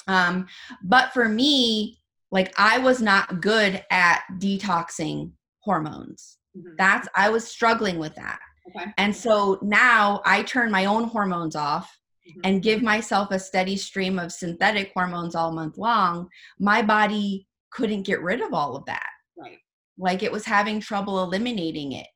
[0.06, 0.46] Um,
[0.82, 1.98] but for me
[2.32, 6.38] like i was not good at detoxing hormones.
[6.56, 6.76] Mhm.
[6.76, 8.92] that's i was struggling with that Okay.
[8.96, 11.98] and so now I turn my own hormones off
[12.28, 12.40] Mhm.
[12.44, 16.28] and give myself a steady stream of synthetic hormones all month long.
[16.60, 19.08] My body couldn't get rid of all of that.
[19.36, 19.58] Right.
[19.98, 22.06] Like it was having trouble eliminating it.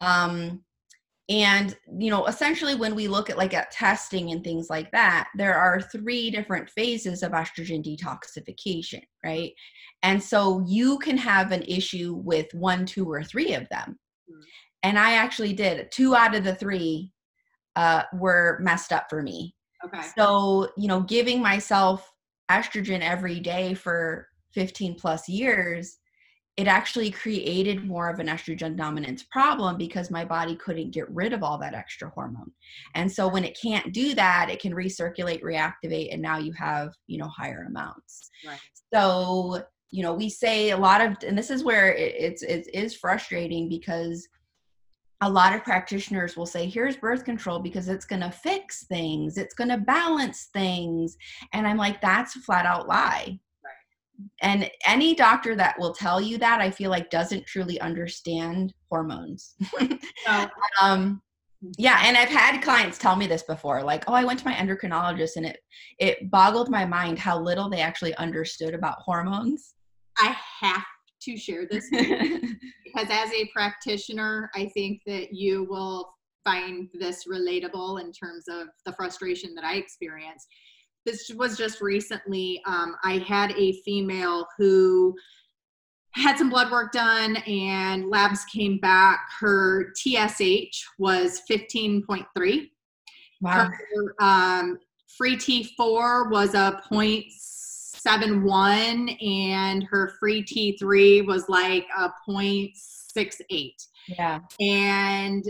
[0.00, 0.64] Um,
[1.28, 5.28] and you know, essentially when we look at like at testing and things like that,
[5.36, 9.52] there are three different phases of estrogen detoxification, right?
[10.02, 13.98] And so you can have an issue with one, two, or three of them
[14.30, 14.44] Mm.
[14.82, 15.90] And I actually did.
[15.90, 17.12] Two out of the three
[17.76, 19.54] uh, were messed up for me.
[19.84, 20.02] Okay.
[20.16, 22.10] So, you know, giving myself
[22.50, 25.98] estrogen every day for 15 plus years,
[26.56, 31.32] it actually created more of an estrogen dominance problem because my body couldn't get rid
[31.32, 32.50] of all that extra hormone.
[32.96, 36.92] And so when it can't do that, it can recirculate, reactivate, and now you have,
[37.06, 38.28] you know, higher amounts.
[38.44, 38.58] Right.
[38.92, 39.62] So,
[39.92, 42.96] you know, we say a lot of, and this is where it, it's, it is
[42.96, 44.26] frustrating because
[45.20, 49.36] a lot of practitioners will say here's birth control because it's going to fix things
[49.36, 51.16] it's going to balance things
[51.52, 53.38] and i'm like that's a flat out lie.
[54.42, 59.54] And any doctor that will tell you that i feel like doesn't truly understand hormones.
[59.78, 60.48] So,
[60.82, 61.22] um
[61.76, 64.54] yeah and i've had clients tell me this before like oh i went to my
[64.54, 65.58] endocrinologist and it
[65.98, 69.74] it boggled my mind how little they actually understood about hormones.
[70.18, 70.84] I have
[71.22, 76.12] to share this because as a practitioner, I think that you will
[76.44, 80.46] find this relatable in terms of the frustration that I experienced.
[81.04, 82.60] This was just recently.
[82.66, 85.14] Um, I had a female who
[86.12, 89.28] had some blood work done and labs came back.
[89.40, 92.70] Her TSH was 15.3.
[93.40, 94.78] wow Her um,
[95.16, 96.82] free T4 was a
[97.98, 103.82] 0.71 and her free T3 was like a point six eight.
[104.06, 105.44] yeah And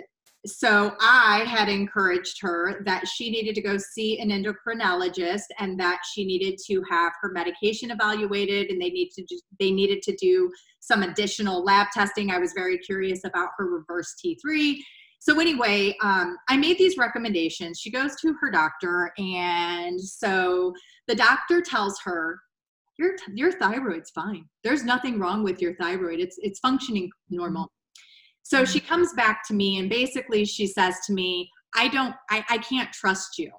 [0.46, 6.00] so I had encouraged her that she needed to go see an endocrinologist and that
[6.12, 10.16] she needed to have her medication evaluated and they need to just, they needed to
[10.16, 12.30] do some additional lab testing.
[12.30, 14.76] I was very curious about her reverse T3.
[15.20, 17.80] So anyway, um, I made these recommendations.
[17.80, 20.72] She goes to her doctor, and so
[21.08, 22.40] the doctor tells her,
[22.98, 24.48] "Your your thyroid's fine.
[24.62, 26.20] There's nothing wrong with your thyroid.
[26.20, 27.70] It's it's functioning normal."
[28.42, 32.44] So she comes back to me, and basically she says to me, "I don't, I,
[32.48, 33.50] I can't trust you."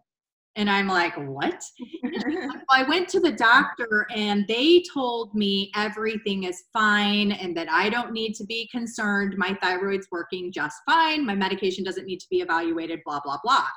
[0.55, 1.61] And I'm like, "What?"
[2.69, 7.89] I went to the doctor and they told me everything is fine and that I
[7.89, 9.35] don't need to be concerned.
[9.37, 11.25] My thyroid's working just fine.
[11.25, 13.67] My medication doesn't need to be evaluated, blah, blah, blah.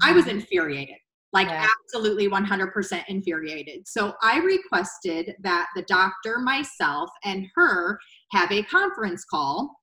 [0.00, 0.38] I was mm-hmm.
[0.38, 0.96] infuriated,
[1.32, 1.66] like Yeah.
[1.84, 3.86] absolutely 100% infuriated.
[3.86, 7.98] So I requested that the doctor, myself, and her
[8.30, 9.74] have a conference call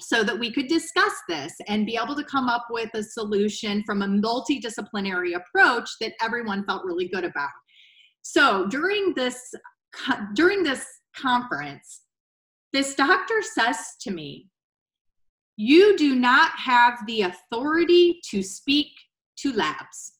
[0.00, 3.82] so that we could discuss this and be able to come up with a solution
[3.84, 7.50] from a multidisciplinary approach that everyone felt really good about.
[8.22, 9.38] So during this
[10.34, 10.86] during this
[11.16, 12.02] conference,
[12.72, 14.48] this doctor says to me,
[15.56, 18.88] "You do not have the authority to speak
[19.38, 20.12] to labs."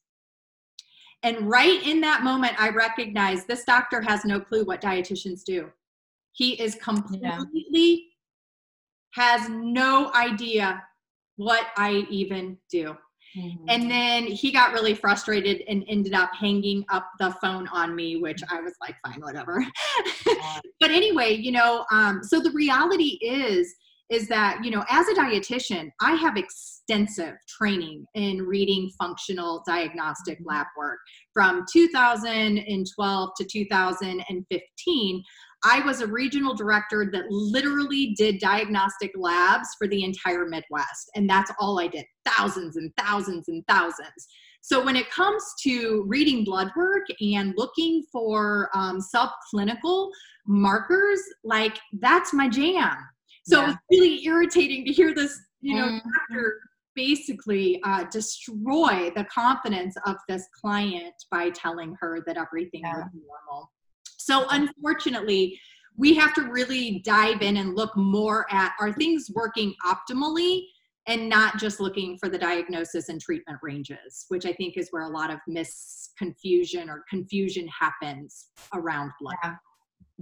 [1.22, 5.70] And right in that moment, I recognize this doctor has no clue what dietitians do.
[6.32, 8.10] He is completely
[9.12, 10.83] has no idea
[11.37, 12.96] what I even do.
[13.37, 13.64] Mhm.
[13.68, 18.16] And then he got really frustrated and ended up hanging up the phone on me,
[18.16, 19.64] which I was like, fine, whatever.
[20.81, 23.73] but anyway, you know, um, so the reality is,
[24.11, 30.40] is that, you know, as a dietitian, I have extensive training in reading functional diagnostic
[30.44, 30.99] lab work
[31.33, 35.23] from 2012 to 2015.
[35.64, 41.11] I was a regional director that literally did diagnostic labs for the entire Midwest.
[41.14, 44.27] And that's all I did thousands and thousands and thousands.
[44.62, 50.11] So when it comes to reading blood work and looking for um, subclinical
[50.46, 52.96] markers, like that's my jam.
[53.44, 53.70] So yeah.
[53.70, 56.09] it's really irritating to hear this, you know, mm-hmm.
[56.31, 56.61] doctor
[56.94, 62.96] basically uh, destroy the confidence of this client by telling her that everything yeah.
[62.96, 63.70] was normal.
[64.30, 65.58] So unfortunately,
[65.96, 70.62] we have to really dive in and look more at are things working optimally
[71.06, 75.02] and not just looking for the diagnosis and treatment ranges, which I think is where
[75.02, 79.34] a lot of misconfusion or confusion happens around blood.
[79.42, 79.54] Yeah,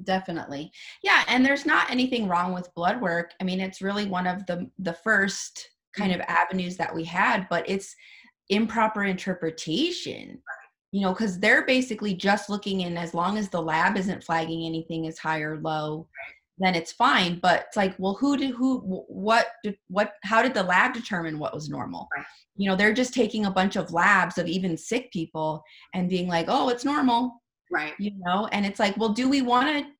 [0.04, 0.70] definitely.
[1.02, 3.32] Yeah, and there's not anything wrong with blood work.
[3.42, 6.30] I mean, it's really one of the the first kind of mm-hmm.
[6.30, 7.94] avenues that we had, but it's
[8.48, 10.40] improper interpretation.
[10.92, 14.64] You know, because they're basically just looking in as long as the lab isn't flagging
[14.64, 16.08] anything as high or low,
[16.58, 17.38] then it's fine.
[17.40, 21.38] But it's like, well, who did who what did what how did the lab determine
[21.38, 22.08] what was normal?
[22.56, 25.62] You know, they're just taking a bunch of labs of even sick people
[25.94, 27.42] and being like, oh, it's normal.
[27.70, 27.94] Right.
[27.98, 29.90] You know, and it's like, well, do we want to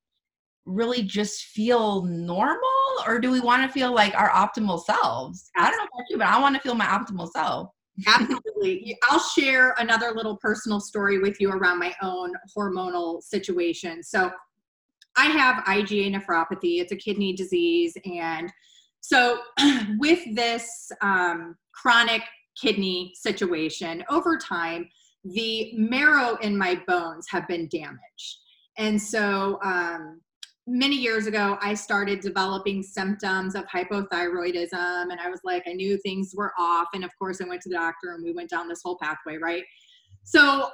[0.65, 2.61] really just feel normal
[3.07, 5.51] or do we want to feel like our optimal selves?
[5.57, 7.71] I don't know about you, but I want to feel my optimal self.
[8.07, 8.97] Absolutely.
[9.09, 14.03] I'll share another little personal story with you around my own hormonal situation.
[14.03, 14.31] So,
[15.17, 17.97] I have IgA nephropathy, it's a kidney disease.
[18.05, 18.53] And
[19.01, 19.41] so,
[19.99, 22.23] with this um, chronic
[22.61, 24.89] kidney situation, over time,
[25.25, 28.39] the marrow in my bones have been damaged.
[28.77, 30.21] And so, um,
[30.69, 34.73] many years ago, I started developing symptoms of hypothyroidism,
[35.11, 36.89] and I was like, I knew things were off.
[36.93, 39.39] And of course, I went to the doctor and we went down this whole pathway,
[39.39, 39.65] right?
[40.25, 40.69] So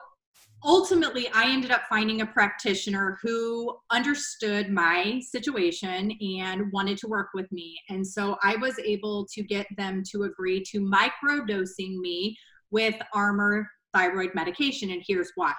[0.65, 7.29] ultimately, I ended up finding a practitioner who understood my situation and wanted to work
[7.33, 7.79] with me.
[7.89, 12.37] And so I was able to get them to agree to microdosing me
[12.73, 14.91] with Armour thyroid medication.
[14.91, 15.55] And here's why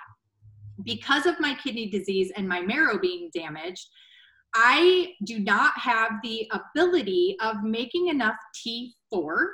[0.84, 3.88] because of my kidney disease and my marrow being damaged,
[4.56, 9.48] I do not have the ability of making enough T4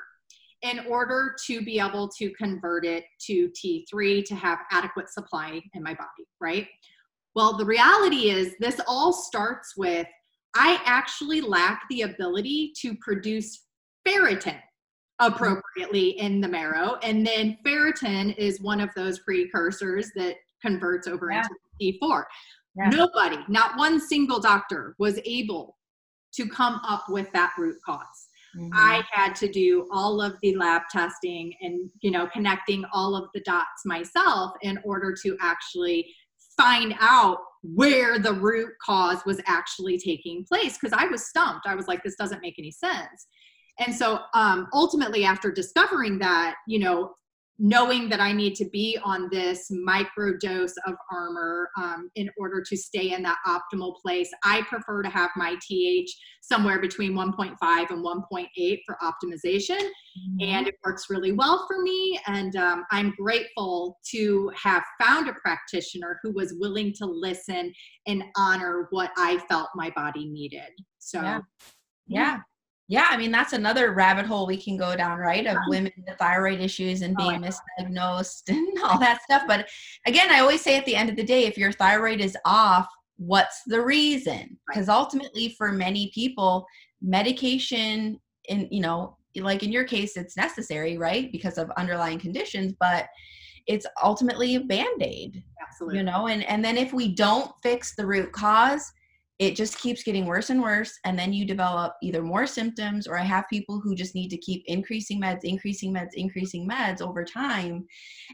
[0.62, 5.82] in order to be able to convert it to T3 to have adequate supply in
[5.82, 6.68] my body, right?
[7.34, 10.08] Well, the reality is this all starts with
[10.54, 13.68] I actually lack the ability to produce
[14.08, 14.60] ferritin
[15.20, 16.98] appropriately in the marrow.
[17.04, 21.44] And then ferritin is one of those precursors that converts over yeah.
[21.80, 22.24] into T4.
[22.76, 22.90] Yeah.
[22.90, 25.78] Nobody, not one single doctor was able
[26.34, 28.28] to come up with that root cause.
[28.58, 28.70] Mm-hmm.
[28.74, 33.30] I had to do all of the lab testing and, you know, connecting all of
[33.34, 36.08] the dots myself in order to actually
[36.58, 41.68] find out where the root cause was actually taking place because I was stumped.
[41.68, 43.28] I was like, this doesn't make any sense.
[43.80, 47.14] And so um, ultimately, after discovering that, you know,
[47.60, 52.64] knowing that I need to be on this micro dose of Armour um, in order
[52.68, 54.30] to stay in that optimal place.
[54.44, 56.10] I prefer to have my TH
[56.42, 60.42] somewhere between 1.5 and 1.8 for optimization, mm-hmm.
[60.42, 62.20] and it works really well for me.
[62.26, 67.72] And um, I'm grateful to have found a practitioner who was willing to listen
[68.08, 70.72] and honor what I felt my body needed.
[70.98, 71.40] So, yeah.
[72.08, 72.38] yeah
[72.92, 75.48] yeah, I mean that's another rabbit hole we can go down, right?
[75.48, 79.44] Of women with thyroid issues and oh, being oh, misdiagnosed and all that stuff.
[79.48, 79.70] But
[80.06, 82.90] again, I always say at the end of the day, if your thyroid is off,
[83.16, 84.58] what's the reason?
[84.68, 86.66] Because ultimately, for many people,
[87.02, 92.74] medication, in you know, like in your case, it's necessary, right, because of underlying conditions,
[92.78, 93.08] but
[93.68, 98.04] it's ultimately a band-aid absolutely you know and and then if we don't fix the
[98.04, 98.92] root cause
[99.42, 103.18] it just keeps getting worse and worse and then you develop either more symptoms or
[103.18, 107.24] i have people who just need to keep increasing meds increasing meds increasing meds over
[107.24, 107.86] time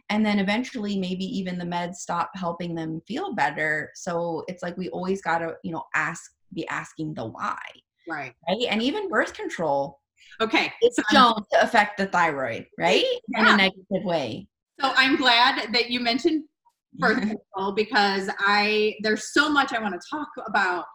[0.10, 3.92] and then eventually maybe even the meds stop helping them feel better.
[3.96, 7.58] So it's like we always got to you know ask be asking the why
[8.08, 8.34] right.
[8.48, 8.66] right?
[8.70, 10.00] And even birth control
[10.42, 13.04] okay it's shown to affect the thyroid right?
[13.30, 13.42] Yeah.
[13.42, 14.48] in a negative way.
[14.80, 16.44] So i'm glad that you mentioned
[16.98, 20.86] birth control because I there's so much I want to talk about.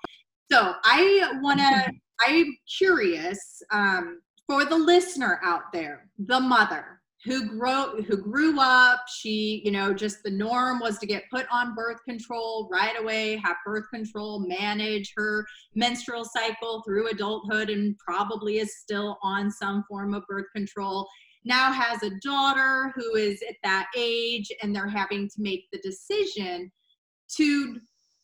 [0.51, 1.93] So I want to.
[2.27, 9.01] I'm curious um, for the listener out there, the mother who grew who grew up.
[9.09, 13.37] She, you know, just the norm was to get put on birth control right away,
[13.37, 19.85] have birth control, manage her menstrual cycle through adulthood, and probably is still on some
[19.89, 21.09] form of birth control
[21.45, 25.81] now has a daughter who is at that age and they're having to make the
[25.81, 26.71] decision
[27.37, 27.79] to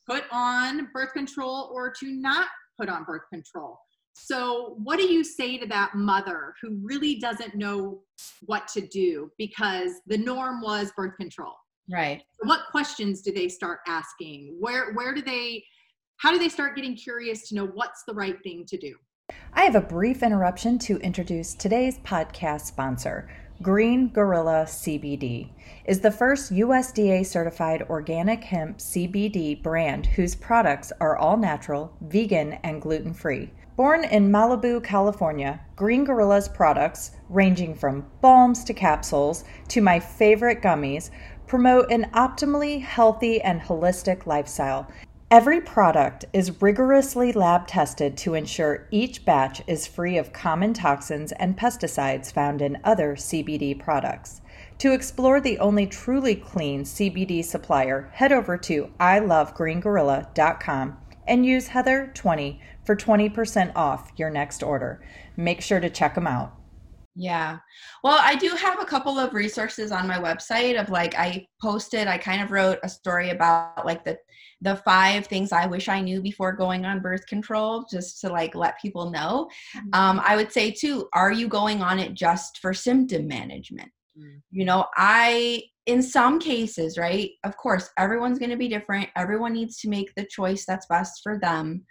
[0.09, 2.49] put on birth control or to not
[2.79, 3.79] put on birth control.
[4.15, 8.01] So, what do you say to that mother who really doesn't know
[8.47, 11.55] what to do because the norm was birth control?
[11.91, 12.23] Right.
[12.41, 14.57] What questions do they start asking?
[14.59, 15.65] Where where do they
[16.19, 18.95] how do they start getting curious to know what's the right thing to do?
[19.59, 23.29] I have a brief interruption to introduce today's podcast sponsor.
[23.61, 25.51] Green Gorilla CBD
[25.85, 32.53] is the first USDA certified organic hemp CBD brand whose products are all natural, vegan,
[32.63, 33.51] and gluten free.
[33.75, 40.63] Born in Malibu, California, Green Gorilla's products, ranging from balms to capsules to my favorite
[40.63, 41.11] gummies,
[41.49, 44.89] promote an optimally healthy and holistic lifestyle.
[45.31, 51.33] Every product is rigorously lab tested to ensure each batch is free of common toxins
[51.33, 54.41] and pesticides found in other CBD products.
[54.79, 62.59] To explore the only truly clean CBD supplier, head over to ilovegreengorilla.com and use Heather20
[62.87, 65.03] for 20% off your next order.
[65.37, 66.55] Make sure to check them out.
[67.21, 67.59] Yeah.
[68.05, 72.07] Well, I do have a couple of resources on my website of like I posted,
[72.07, 74.17] I kind of wrote a story about like the
[74.61, 78.55] the five things I wish I knew before going on birth control just to like
[78.55, 79.49] let people know.
[79.77, 79.89] Mm-hmm.
[79.95, 83.91] Um I would say too, are you going on it just for symptom management?
[84.17, 84.39] Mm-hmm.
[84.53, 87.31] You know, I in some cases, right?
[87.45, 89.09] Of course, everyone's going to be different.
[89.17, 91.87] Everyone needs to make the choice that's best for them,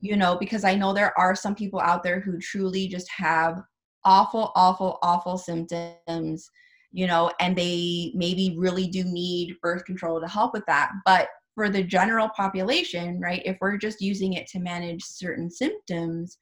[0.00, 3.60] you know, because I know there are some people out there who truly just have
[4.04, 6.50] awful, awful, awful symptoms,
[6.90, 10.90] you know, and they maybe really do need birth control to help with that.
[11.04, 16.38] But for the general population, right, if we're just using it to manage certain symptoms,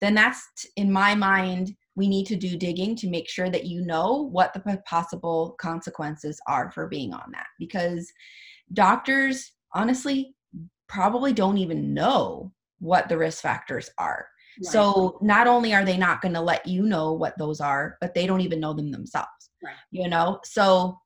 [0.00, 3.84] then that's, in my mind, we need to do digging to make sure that you
[3.84, 7.46] know what the possible consequences are for being on that.
[7.58, 8.10] Because
[8.72, 10.34] doctors, honestly,
[10.88, 14.26] probably don't even know what the risk factors are.
[14.58, 14.72] Right.
[14.72, 18.14] So not only are they not going to let you know what those are, but
[18.14, 19.50] they don't even know them themselves.
[19.62, 19.74] Right.
[19.90, 20.98] You know, so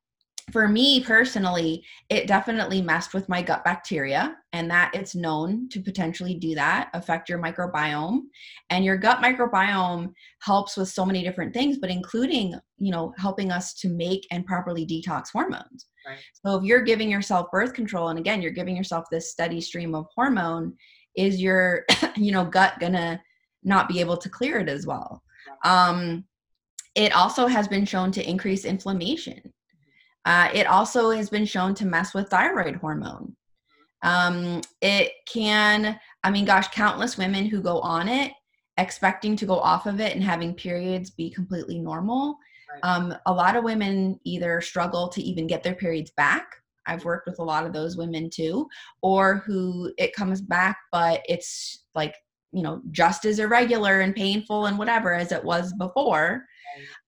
[0.53, 5.80] for me personally, it definitely messed with my gut bacteria, and that it's known to
[5.80, 8.20] potentially do that, affect your microbiome.
[8.70, 13.51] And your gut microbiome helps with so many different things, but including, you know, helping
[13.51, 15.86] us to make and properly detox hormones.
[16.07, 16.18] Right.
[16.44, 19.97] So if you're giving yourself birth control, and again, you're giving yourself this steady stream
[19.97, 20.74] of hormone,
[21.16, 21.84] is your,
[22.16, 23.20] you know, gut gonna
[23.66, 25.22] not be able to clear it as well?
[25.64, 26.24] Um,
[26.94, 29.52] it also has been shown to increase inflammation
[30.26, 33.34] uh, it also has been shown to mess with thyroid hormone.
[34.02, 38.32] Um, it can, I mean, gosh, countless women who go on it
[38.76, 42.36] expecting to go off of it and having periods be completely normal.
[42.82, 46.46] Um, a lot of women either struggle to even get their periods back.
[46.86, 48.68] I've worked with a lot of those women too,
[49.00, 52.14] or who it comes back, but it's like,
[52.53, 56.44] you know, just as irregular and painful and whatever as it was before.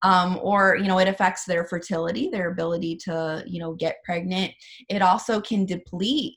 [0.02, 4.52] Um, or you know it affects their fertility their ability to you know get pregnant.
[4.88, 6.36] It also can deplete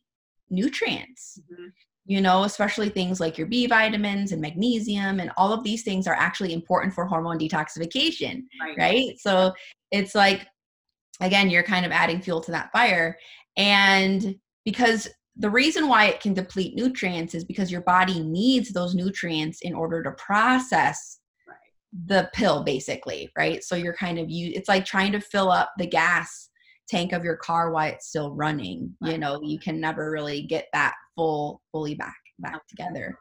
[0.50, 1.68] nutrients mm-hmm.
[2.06, 6.08] you know especially things like your b vitamins and magnesium and all of these things
[6.08, 9.18] are actually important for hormone detoxification right, right?
[9.18, 9.54] so
[9.92, 10.46] it's like
[11.22, 13.18] again you're kind of adding fuel to that fire.
[13.58, 14.36] And
[14.66, 19.60] because the reason why it can deplete nutrients is because your body needs those nutrients
[19.62, 21.20] in order to process
[22.06, 23.64] the pill basically right?
[23.64, 26.50] So you're kind of you it's like trying to fill up the gas
[26.90, 29.42] tank of your car while it's still running you know?
[29.44, 33.18] You can never really get that full fully back back together.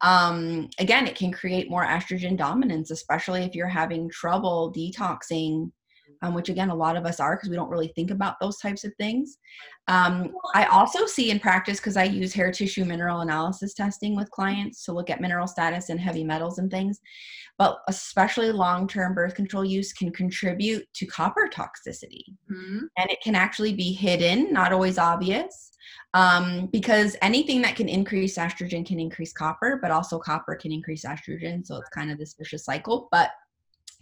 [0.00, 5.70] Um again it can create more estrogen dominance especially if you're having trouble detoxing
[6.22, 8.58] um, which again a lot of us are because we don't really think about those
[8.58, 9.38] types of things.
[9.88, 14.30] Um, i also see in practice because i use hair tissue mineral analysis testing with
[14.30, 17.00] clients to look at mineral status and heavy metals and things
[17.58, 22.22] but especially long-term birth control use can contribute to copper toxicity.
[22.48, 22.78] Mm-hmm.
[22.96, 25.72] and it can actually be hidden not always obvious
[26.14, 31.04] um, because anything that can increase estrogen can increase copper but also copper can increase
[31.04, 33.08] estrogen so it's kind of this vicious cycle.
[33.10, 33.30] But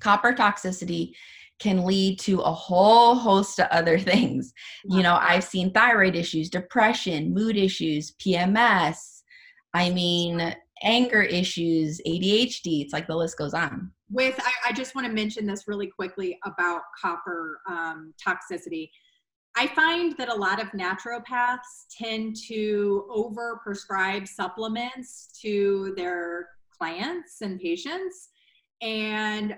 [0.00, 1.12] copper toxicity
[1.60, 4.52] can lead to a whole host of other things.
[4.84, 9.22] You know, I've seen thyroid issues, depression, mood issues, PMS.
[9.72, 12.82] I mean, anger issues, ADHD.
[12.82, 13.92] It's like the list goes on.
[14.10, 18.90] With, I, I just want to mention this really quickly about copper um, toxicity.
[19.56, 27.40] I find that a lot of naturopaths tend to over prescribe supplements to their clients
[27.42, 28.30] and patients.
[28.80, 29.54] And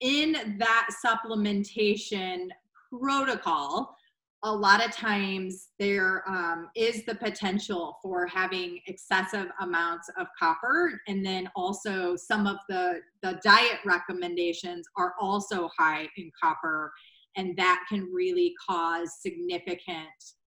[0.00, 2.48] in that supplementation
[2.90, 3.96] protocol,
[4.44, 11.00] a lot of times there um, is the potential for having excessive amounts of copper.
[11.08, 16.92] And then also some of the the diet recommendations are also high in copper
[17.36, 20.08] and that can really cause significant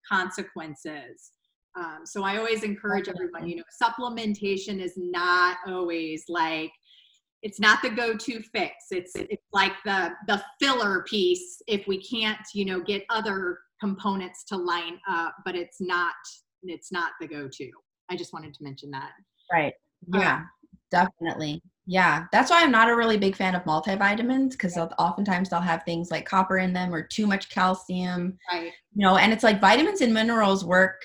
[0.10, 1.32] consequences.
[1.78, 6.72] Um, so i always encourage everyone you know supplementation is not always like
[7.46, 8.88] it's not the go-to fix.
[8.90, 14.44] It's it's like the the filler piece if we can't you know get other components
[14.46, 16.16] to line up but it's not
[16.64, 17.70] it's not the go-to.
[18.10, 19.12] I just wanted to mention that.
[19.54, 19.74] Right.
[20.12, 20.50] Yeah um,
[20.92, 21.62] definitely.
[21.86, 25.84] Yeah that's why i'm not a really big fan of multivitamins because oftentimes they'll have
[25.84, 28.72] things like copper in them or too much calcium right.
[28.96, 31.00] you know and it's like vitamins and minerals work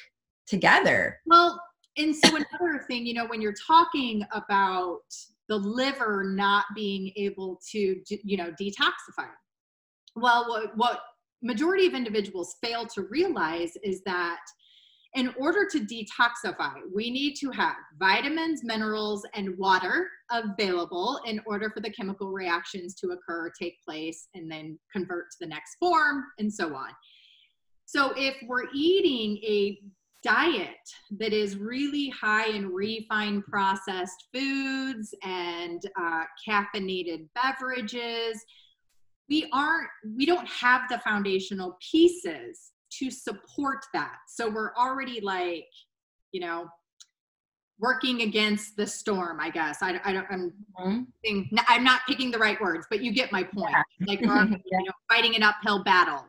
[0.47, 1.21] together.
[1.27, 1.63] Well
[1.99, 5.03] and so another thing you know when you're talking about
[5.51, 9.29] the liver not being able to you know detoxify
[10.17, 11.01] well what, what
[11.43, 14.39] majority of individuals fail to realize is that
[15.15, 21.69] in order to detoxify, we need to have vitamins, minerals, and water available in order
[21.71, 26.25] for the chemical reactions to occur, take place, and then convert to the next form,
[26.39, 26.91] and so on.
[27.87, 29.81] So, if we're eating a
[30.23, 30.69] diet
[31.19, 38.45] that is really high in refined processed foods and uh, caffeinated beverages,
[39.31, 45.69] we aren't we don't have the foundational pieces to support that so we're already like
[46.33, 46.69] you know
[47.79, 51.57] working against the storm i guess i, I don't i'm mm-hmm.
[51.69, 54.07] i'm not picking the right words but you get my point yeah.
[54.07, 54.57] like we're yeah.
[54.71, 56.27] you know, fighting an uphill battle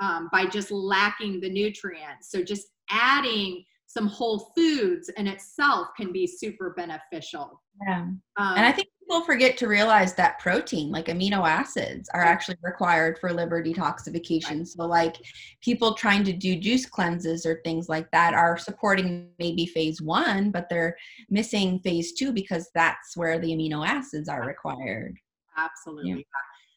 [0.00, 6.12] um, by just lacking the nutrients so just adding some whole foods in itself can
[6.12, 11.06] be super beneficial yeah um, and i think people forget to realize that protein, like
[11.06, 14.66] amino acids, are actually required for liver detoxification.
[14.66, 15.16] So, like
[15.62, 20.50] people trying to do juice cleanses or things like that are supporting maybe phase one,
[20.50, 20.96] but they're
[21.30, 25.16] missing phase two because that's where the amino acids are required.
[25.56, 26.10] Absolutely.
[26.10, 26.22] Yeah.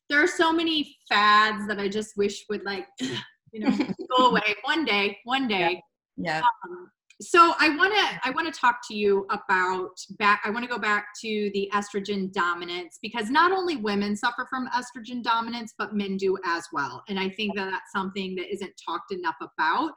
[0.10, 3.78] There are so many fads that I just wish would like, you know,
[4.18, 5.72] go away one day, one day.
[5.74, 5.80] Yeah.
[6.18, 6.42] Yeah.
[6.66, 6.92] Um,
[7.22, 10.70] so i want to i want to talk to you about back i want to
[10.70, 15.96] go back to the estrogen dominance because not only women suffer from estrogen dominance but
[15.96, 17.04] men do as well.
[17.10, 19.92] And i think that that's something that isn't talked enough about.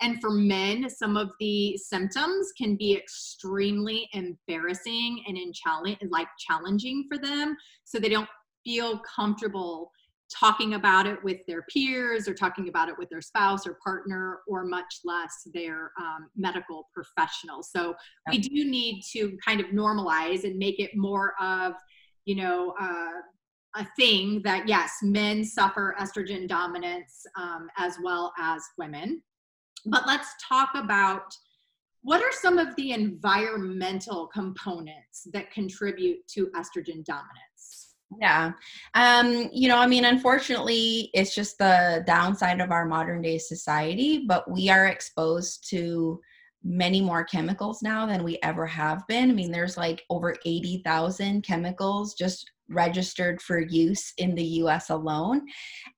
[0.00, 6.28] And for men some of the symptoms can be extremely embarrassing and in challenge like
[6.38, 7.56] challenging for them.
[7.84, 8.28] So they don't
[8.64, 9.90] feel comfortable
[10.28, 14.40] talking about it with their peers or talking about it with their spouse or partner
[14.46, 17.62] or much less their um, medical professional.
[17.62, 17.94] So
[18.30, 21.74] we do need to kind of normalize and make it more of
[22.24, 23.20] you know uh,
[23.76, 29.22] a thing that yes men suffer estrogen dominance um, as well as women.
[29.86, 31.32] But let's talk about
[32.02, 38.52] what are some of the environmental components that contribute to estrogen dominance yeah.
[38.94, 44.24] Um, you know, I mean, unfortunately, it's just the downside of our modern day society,
[44.26, 46.20] but we are exposed to
[46.64, 49.30] many more chemicals now than we ever have been.
[49.30, 55.42] I mean, there's like over 80,000 chemicals just registered for use in the US alone.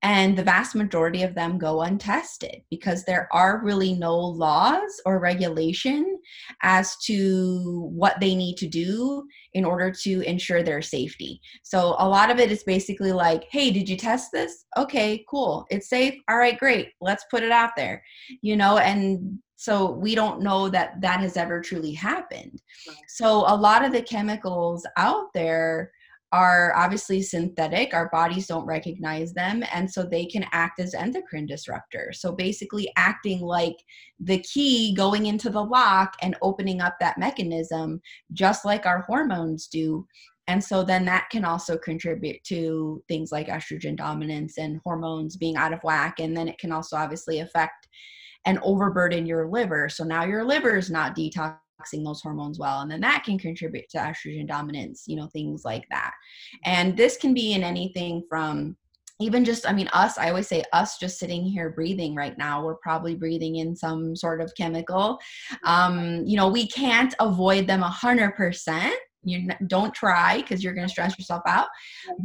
[0.03, 5.19] And the vast majority of them go untested because there are really no laws or
[5.19, 6.19] regulation
[6.63, 11.41] as to what they need to do in order to ensure their safety.
[11.63, 14.65] So a lot of it is basically like, hey, did you test this?
[14.77, 15.67] Okay, cool.
[15.71, 16.15] It's safe.
[16.29, 16.91] All right, great.
[17.01, 18.03] Let's put it out there.
[18.43, 22.63] You know, and so we don't know that that has ever truly happened.
[23.09, 25.91] So a lot of the chemicals out there
[26.33, 27.93] are obviously synthetic.
[27.93, 29.65] Our bodies don't recognize them.
[29.73, 32.17] And so they can act as endocrine disruptors.
[32.17, 33.77] So basically, acting like
[34.21, 38.01] the key going into the lock and opening up that mechanism,
[38.33, 40.07] just like our hormones do.
[40.47, 45.57] And so then that can also contribute to things like estrogen dominance and hormones being
[45.57, 46.21] out of whack.
[46.21, 47.89] And then it can also obviously affect
[48.47, 49.89] and overburden your liver.
[49.89, 51.57] So now your liver is not detox
[52.05, 55.87] those hormones well and then that can contribute to estrogen dominance you know things like
[55.91, 56.13] that.
[56.65, 58.77] And this can be in anything from
[59.21, 62.65] even just i mean us i always say us just sitting here breathing right now
[62.65, 65.19] we're probably breathing in some sort of chemical.
[65.65, 68.95] Um you know we can't avoid them a hundred percent.
[69.23, 71.69] You don't try because you're going to stress yourself out.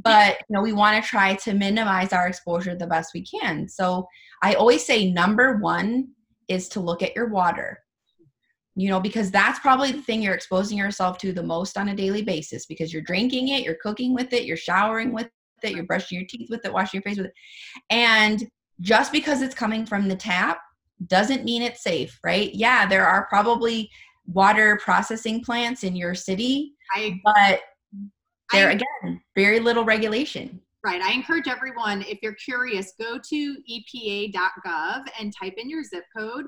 [0.01, 3.67] But you know we want to try to minimize our exposure the best we can.
[3.67, 4.07] So
[4.41, 6.09] i always say number one
[6.47, 7.79] is to look at your water
[8.75, 11.95] you know, because that's probably the thing you're exposing yourself to the most on a
[11.95, 15.29] daily basis because you're drinking it, you're cooking with it, you're showering with
[15.63, 17.33] it, you're brushing your teeth with it, washing your face with it.
[17.89, 18.45] And
[18.81, 20.59] just because it's coming from the tap
[21.07, 22.53] doesn't mean it's safe, right?
[22.53, 23.89] Yeah, there are probably
[24.27, 27.61] water processing plants in your city, I, but
[28.51, 30.59] there I, again, very little regulation.
[30.83, 31.01] Right.
[31.01, 36.45] I encourage everyone, if you're curious, go to epa.gov and type in your zip code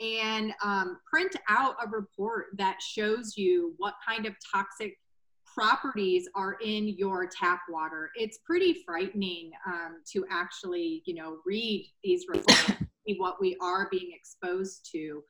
[0.00, 4.96] and um, print out a report that shows you what kind of toxic
[5.44, 8.10] properties are in your tap water.
[8.14, 12.72] It's pretty frightening um, to actually, you know, read these reports,
[13.06, 15.22] see what we are being exposed to.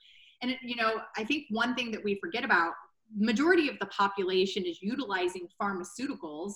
[0.43, 2.73] And, you know, I think one thing that we forget about,
[3.17, 6.53] majority of the population is utilizing pharmaceuticals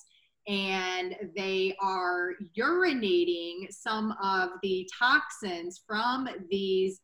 [0.46, 7.00] and they are urinating some of the toxins from these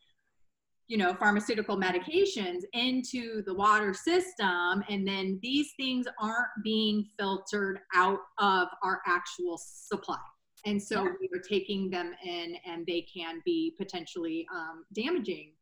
[0.91, 7.78] you know pharmaceutical medications into the water system and then these things aren't being filtered
[7.95, 10.18] out of our actual supply.
[10.66, 11.12] And so yeah.
[11.20, 15.53] we are taking them in and they can be potentially um, damaging.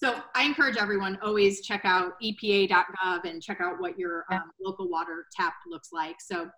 [0.00, 4.88] So i encourage everyone always check out epa.gov and check out what your um, local
[4.88, 6.20] water tap looks like.
[6.20, 6.48] So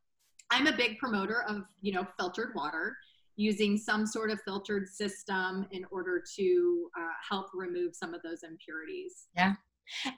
[0.51, 2.97] i'm a big promoter of you know filtered water
[3.37, 8.43] using some sort of filtered system in order to uh, help remove some of those
[8.43, 9.27] impurities.
[9.35, 9.55] Yeah.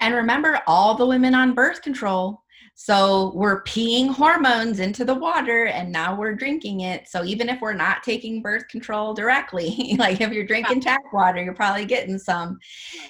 [0.00, 2.42] And remember all the women on birth control.
[2.74, 7.08] So we're peeing hormones into the water and now we're drinking it.
[7.08, 11.42] So even if we're not taking birth control directly, like if you're drinking tap water,
[11.42, 12.58] you're probably getting some.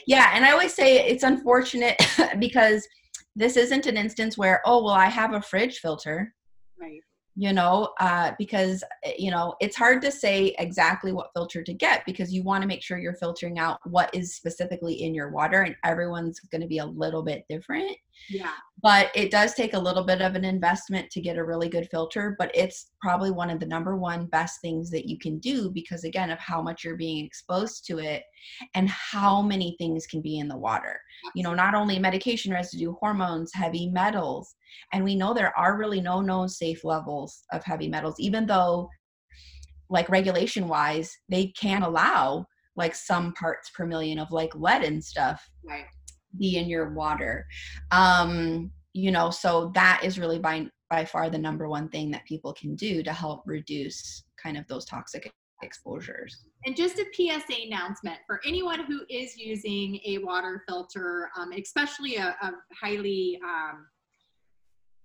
[0.06, 0.30] Yeah.
[0.34, 1.96] And I always say it's unfortunate
[2.38, 2.86] because
[3.34, 6.34] this isn't an instance where, oh, well, I have a fridge filter.
[6.78, 7.00] Right
[7.34, 11.72] you know uh, because eh, you know it's hard to say exactly what filter to
[11.72, 15.30] get because you want to make sure you're filtering out what is specifically in your
[15.30, 17.96] water and everyone's going to be a little bit different
[18.28, 18.52] yeah.
[18.82, 21.88] But it does take a little bit of an investment to get a really good
[21.90, 25.70] filter but it's probably one of the number one best things that you can do
[25.70, 28.24] because again of how much you're being exposed to it
[28.74, 31.00] and how many things can be in the water.
[31.34, 34.54] You know not only medication residue hormones heavy metals
[34.92, 38.88] and we know there are really no known safe levels of heavy metals even though
[39.90, 45.04] like regulation wise they can allow like some parts per million of like lead and
[45.04, 45.46] stuff.
[45.62, 45.84] Right
[46.38, 47.46] be in your water
[47.90, 52.24] um you know so that is really by by far the number one thing that
[52.26, 56.44] people can do to help reduce kind of those toxic exposures.
[56.66, 62.16] And just a PSA announcement for anyone who is using a water filter, um, especially
[62.16, 63.86] a, a highly, um,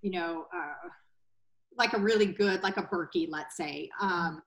[0.01, 0.89] you know, uh,
[1.77, 3.89] like a really good, like a Berkey, let's say.
[4.01, 4.41] Um,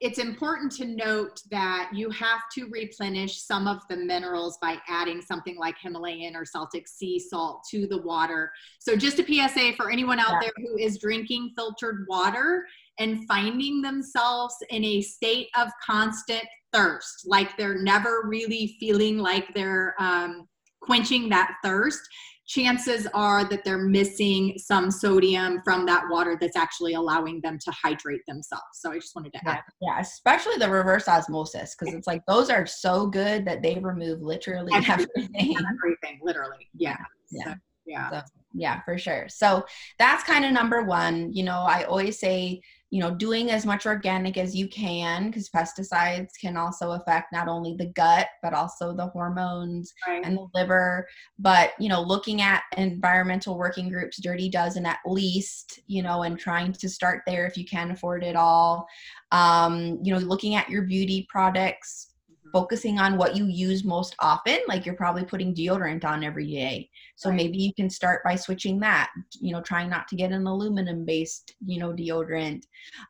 [0.00, 5.20] it's important to note that you have to replenish some of the minerals by adding
[5.20, 8.52] something like Himalayan or Celtic sea salt to the water.
[8.78, 10.40] So, just a PSA for anyone out yeah.
[10.42, 12.64] there who is drinking filtered water
[13.00, 19.52] and finding themselves in a state of constant thirst, like they're never really feeling like
[19.54, 20.46] they're um,
[20.80, 22.00] quenching that thirst
[22.48, 27.70] chances are that they're missing some sodium from that water that's actually allowing them to
[27.70, 28.64] hydrate themselves.
[28.72, 29.60] So I just wanted to add.
[29.80, 33.78] Yeah, yeah especially the reverse osmosis because it's like those are so good that they
[33.78, 35.28] remove literally everything.
[35.36, 36.68] Everything, literally.
[36.74, 36.96] Yeah.
[37.30, 37.44] Yeah.
[37.44, 37.54] So,
[37.86, 38.10] yeah.
[38.10, 38.20] So,
[38.54, 39.28] yeah, for sure.
[39.28, 39.64] So
[39.98, 41.32] that's kind of number one.
[41.32, 45.50] You know, I always say you know doing as much organic as you can because
[45.50, 50.24] pesticides can also affect not only the gut but also the hormones right.
[50.24, 51.06] and the liver
[51.38, 56.38] but you know looking at environmental working groups dirty dozen at least you know and
[56.38, 58.86] trying to start there if you can afford it all
[59.32, 62.07] um, you know looking at your beauty products
[62.52, 66.88] focusing on what you use most often like you're probably putting deodorant on every day.
[67.16, 67.36] So right.
[67.36, 71.04] maybe you can start by switching that you know trying not to get an aluminum
[71.04, 72.64] based you know deodorant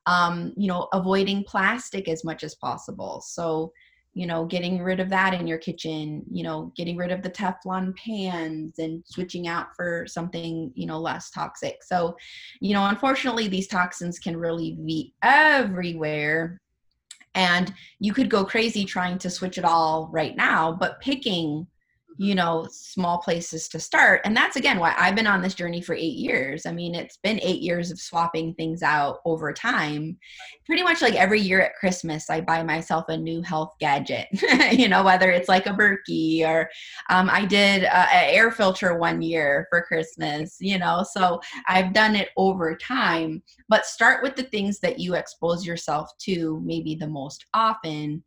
[0.07, 3.21] um, you know avoiding plastic as much as possible.
[3.21, 3.73] So
[4.15, 7.31] you know getting rid of that in your kitchen you know getting rid of the
[7.31, 11.83] teflon pans and switching out for something you know less toxic.
[11.83, 12.17] So
[12.61, 16.61] you know unfortunately these toxins can really be everywhere
[17.39, 21.67] and you could go crazy trying to switch it all right now but picking
[22.19, 24.21] you know small places to start.
[24.25, 26.67] And that's again why i've been on this journey for eight years.
[26.67, 30.19] I mean it's been eight years of swapping things out over time.
[30.67, 34.27] Pretty much like every year at christmas i buy myself a new health gadget
[34.73, 36.69] you know whether it's like a Berkey or
[37.09, 42.15] um, i did an air filter one year for christmas you know so i've done
[42.15, 43.43] it over time.
[43.69, 48.23] But start with the things that you expose yourself to maybe the most often.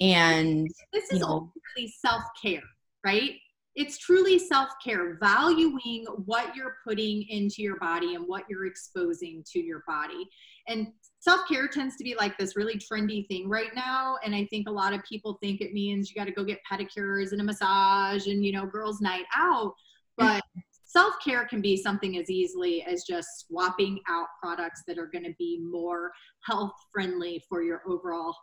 [0.00, 2.62] And this is you know, ultimately self-care
[3.04, 3.36] right?
[3.74, 9.60] it's truly self-care valuing what you're putting into your body and what you're exposing to
[9.60, 10.28] your body.
[10.68, 10.88] And
[11.20, 14.72] self-care tends to be like this really trendy thing right now and i think a
[14.72, 18.26] lot of people think it means you got to go get pedicures and a massage
[18.26, 19.72] and you know girls night out
[20.16, 20.42] but
[20.84, 25.34] self-care can be something as easily as just swapping out products that are going to
[25.38, 26.10] be more
[26.44, 28.36] health friendly for your overall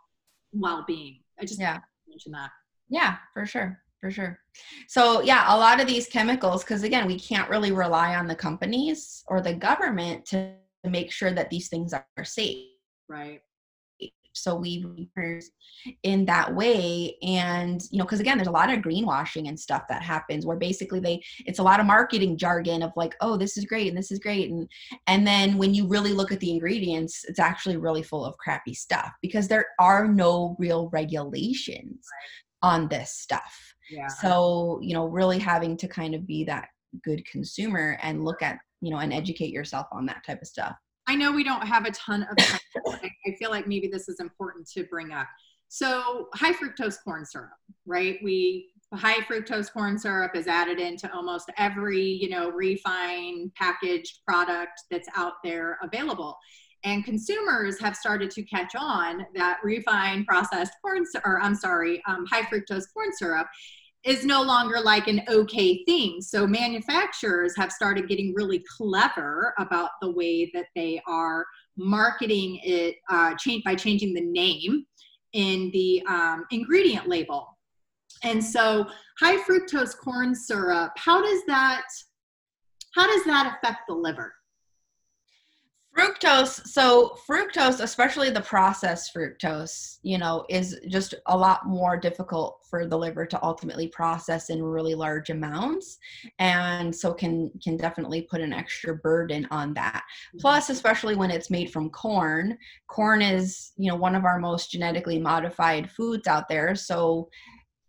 [0.52, 1.20] well-being.
[1.38, 1.78] I just yeah.
[2.08, 2.50] mention that.
[2.88, 4.38] Yeah for sure for sure.
[4.88, 8.34] So yeah a lot of these chemicals because again we can't really rely on the
[8.34, 12.66] companies or the government to make sure that these things are safe.
[13.08, 13.42] Right.
[14.32, 14.86] So we
[16.04, 19.82] in that way and you know because again there's a lot of greenwashing and stuff
[19.88, 23.56] that happens where basically they it's a lot of marketing jargon of like oh this
[23.56, 24.68] is great and this is great and
[25.06, 28.74] and then when you really look at the ingredients it's actually really full of crappy
[28.74, 32.06] stuff because there are no real regulations
[32.62, 32.70] right.
[32.70, 34.06] on this stuff yeah.
[34.06, 36.68] so you know really having to kind of be that
[37.04, 40.74] good consumer and look at you know and educate yourself on that type of stuff
[41.10, 42.60] I know we don't have a ton of time.
[43.26, 45.26] I feel like maybe this is important to bring up.
[45.66, 47.50] So high fructose corn syrup,
[47.84, 48.18] right?
[48.22, 54.82] We high fructose corn syrup is added into almost every, you know, refined packaged product
[54.88, 56.36] that's out there available.
[56.84, 62.24] And consumers have started to catch on that refined processed corn, or I'm sorry, um,
[62.26, 63.48] high fructose corn syrup
[64.04, 66.20] is no longer like an okay thing.
[66.20, 71.44] So manufacturers have started getting really clever about the way that they are
[71.76, 74.86] marketing it uh, change, by changing the name
[75.32, 77.58] in the um, ingredient label.
[78.22, 78.86] And so
[79.18, 81.82] high fructose corn syrup, how does that
[82.94, 84.34] how does that affect the liver?
[85.96, 92.60] Fructose so fructose especially the processed fructose you know is just a lot more difficult
[92.68, 95.98] for the liver to ultimately process in really large amounts
[96.38, 100.38] and so can can definitely put an extra burden on that mm-hmm.
[100.38, 104.70] plus especially when it's made from corn corn is you know one of our most
[104.70, 107.28] genetically modified foods out there so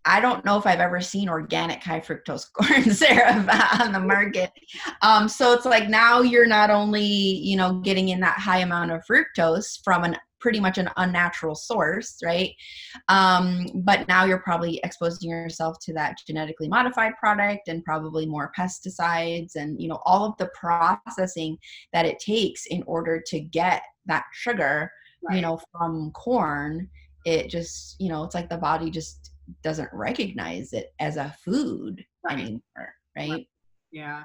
[0.06, 4.52] I don't know if I've ever seen organic high fructose corn syrup on the market.
[5.02, 8.92] Um, so it's like now you're not only, you know, getting in that high amount
[8.92, 12.52] of fructose from an pretty much an unnatural source, right?
[13.08, 18.52] Um, but now you're probably exposing yourself to that genetically modified product and probably more
[18.58, 21.58] pesticides and, you know, all of the processing
[21.94, 24.92] that it takes in order to get that sugar,
[25.24, 25.36] right.
[25.36, 26.90] you know, from corn.
[27.24, 29.31] It just, you know, it's like the body just
[29.64, 32.40] doesn't recognize it as a food right.
[32.40, 33.48] anymore, right?
[33.92, 34.24] Yeah.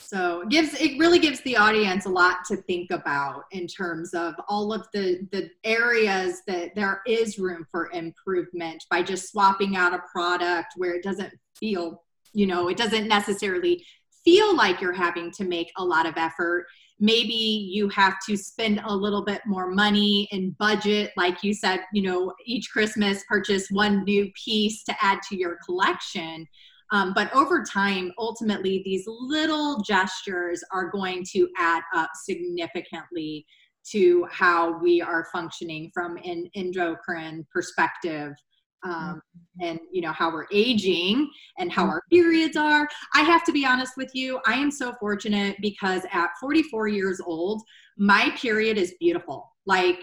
[0.00, 4.14] So it gives it really gives the audience a lot to think about in terms
[4.14, 9.76] of all of the the areas that there is room for improvement by just swapping
[9.76, 13.84] out a product where it doesn't feel, you know, it doesn't necessarily
[14.24, 16.66] feel like you're having to make a lot of effort
[17.00, 21.80] maybe you have to spend a little bit more money and budget like you said
[21.92, 26.46] you know each christmas purchase one new piece to add to your collection.
[26.92, 33.46] Um, but over time ultimately these little gestures are going to add up significantly
[33.92, 38.34] to how we are functioning from an endocrine perspective
[38.82, 39.64] um, mm-hmm.
[39.66, 41.92] and you know how we're aging and how mm-hmm.
[41.92, 46.02] our periods are i have to be honest with you i am so fortunate because
[46.12, 47.62] at 44 years old
[47.96, 49.98] my period is beautiful like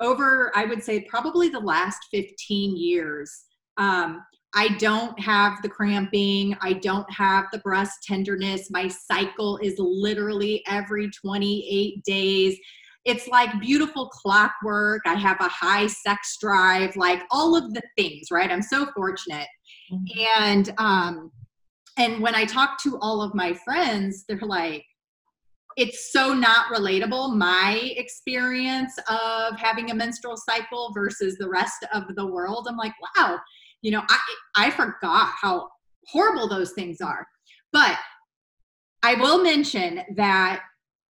[0.00, 3.44] over i would say probably the last 15 years
[3.78, 4.22] um,
[4.58, 6.56] I don't have the cramping.
[6.62, 8.70] I don't have the breast tenderness.
[8.70, 12.58] My cycle is literally every 28 days
[13.06, 15.00] it's like beautiful clockwork.
[15.06, 18.50] I have a high sex drive, like all of the things, right?
[18.50, 19.46] I'm so fortunate.
[19.90, 20.42] Mm-hmm.
[20.42, 21.30] And um
[21.98, 24.84] and when I talk to all of my friends, they're like
[25.76, 32.04] it's so not relatable my experience of having a menstrual cycle versus the rest of
[32.16, 32.66] the world.
[32.68, 33.38] I'm like, wow,
[33.82, 34.18] you know, I
[34.56, 35.68] I forgot how
[36.08, 37.24] horrible those things are.
[37.72, 37.98] But
[39.04, 40.62] I will mention that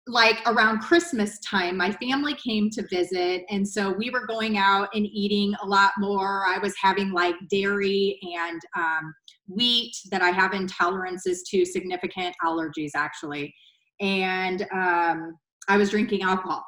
[0.08, 3.44] like around Christmas time, my family came to visit.
[3.50, 6.44] And so we were going out and eating a lot more.
[6.46, 9.14] I was having like dairy and um,
[9.46, 13.54] wheat that I have intolerances to, significant allergies actually.
[14.00, 15.38] And um,
[15.68, 16.64] I was drinking alcohol.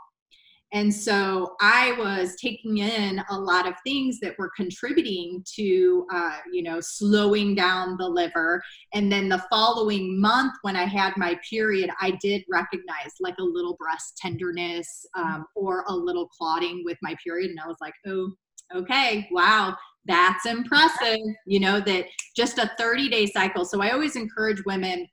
[0.74, 6.38] And so I was taking in a lot of things that were contributing to, uh,
[6.52, 8.60] you know, slowing down the liver.
[8.92, 13.44] And then the following month, when I had my period, I did recognize like a
[13.44, 17.50] little breast tenderness um, or a little clotting with my period.
[17.50, 18.32] And I was like, oh,
[18.74, 22.04] okay, wow, that's impressive you know that
[22.36, 25.06] just a 30 day cycle so i always encourage women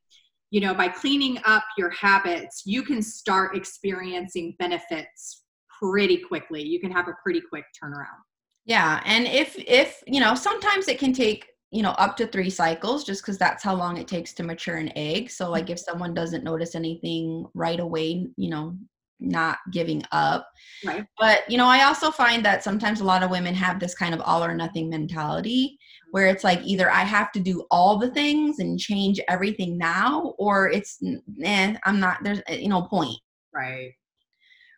[0.50, 5.44] you know by cleaning up your habits you can start experiencing benefits
[5.82, 6.62] pretty quickly.
[6.62, 8.22] You can have a pretty quick turnaround.
[8.66, 12.50] Yeah and if if you know sometimes it can take you know up to three
[12.50, 15.32] cycles just because that's how long it takes to mature an egg.
[15.32, 18.78] So like if someone doesn't notice anything right away you know
[19.22, 20.50] not giving up.
[20.84, 21.06] Right.
[21.18, 24.14] But you know i also find that sometimes a lot of women have this kind
[24.14, 25.78] of all or nothing mentality
[26.12, 30.34] where it's like either i have to do all the things and change everything now
[30.38, 31.00] or it's
[31.44, 33.18] eh, i'm not there's eh, you know point.
[33.54, 33.92] Right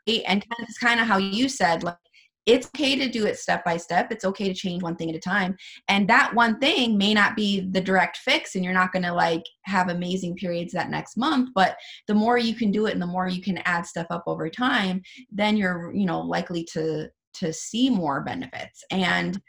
[0.07, 1.97] and it's kind of how you said like
[2.45, 4.11] it's okay to do it step by step.
[4.11, 5.55] It's okay to change one thing at a time.
[5.87, 9.13] And that one thing may not be the direct fix, and you're not going to
[9.13, 11.49] like have amazing periods that next month.
[11.55, 11.77] But
[12.07, 14.49] the more you can do it and the more you can add stuff up over
[14.49, 15.01] time,
[15.31, 18.83] then you're, you know, likely to to see more benefits.
[18.91, 19.41] And